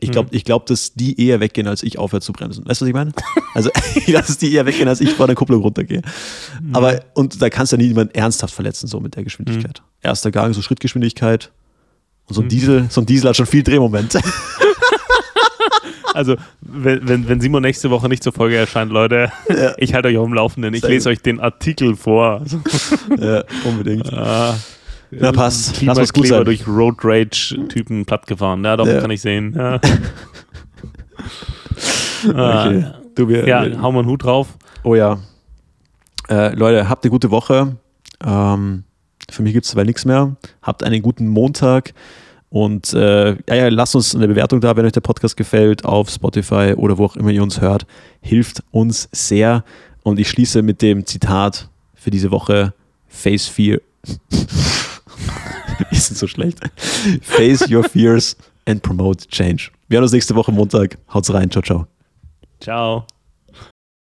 [0.00, 2.64] Ich glaube, ich glaub, dass die eher weggehen, als ich aufhöre zu bremsen.
[2.66, 3.12] Weißt du, was ich meine?
[3.54, 3.68] Also,
[4.12, 6.00] dass die eher weggehen, als ich vor der Kupplung runtergehe.
[6.72, 9.82] Aber, und da kannst du ja niemanden ernsthaft verletzen, so mit der Geschwindigkeit.
[9.82, 10.08] Mhm.
[10.08, 11.50] Erster Gang, so Schrittgeschwindigkeit,
[12.28, 12.48] und so ein, mhm.
[12.48, 14.18] Diesel, so ein Diesel hat schon viel Drehmoment.
[16.14, 19.72] Also, wenn, wenn, wenn Simon nächste Woche nicht zur Folge erscheint, Leute, ja.
[19.78, 20.74] ich halte euch auf dem Laufenden.
[20.74, 22.44] Ich lese euch den Artikel vor.
[23.18, 24.12] Ja, unbedingt.
[24.12, 24.54] Ah,
[25.20, 25.82] Na, passt.
[25.82, 26.44] Lass uns gut sein.
[26.44, 28.64] durch Road Rage-Typen plattgefahren.
[28.64, 29.00] Ja, doch, ja.
[29.00, 29.54] kann ich sehen.
[29.56, 29.78] Ja.
[32.34, 32.86] ah, okay.
[33.14, 34.56] du, wir, ja, wir, hau mal einen Hut drauf.
[34.84, 35.18] Oh ja.
[36.28, 37.76] Äh, Leute, habt eine gute Woche.
[38.24, 38.84] Ähm,
[39.30, 40.36] für mich gibt es dabei nichts mehr.
[40.62, 41.92] Habt einen guten Montag
[42.52, 46.10] und äh, ja, ja, lasst uns eine Bewertung da, wenn euch der Podcast gefällt, auf
[46.10, 47.86] Spotify oder wo auch immer ihr uns hört.
[48.20, 49.64] Hilft uns sehr.
[50.02, 52.74] Und ich schließe mit dem Zitat für diese Woche:
[53.08, 53.78] Face Fear.
[55.90, 56.58] Ist so schlecht.
[57.22, 59.70] Face your fears and promote change.
[59.88, 60.98] Wir hören uns nächste Woche Montag.
[61.12, 61.50] Haut's rein.
[61.50, 61.86] Ciao, ciao.
[62.60, 63.06] Ciao.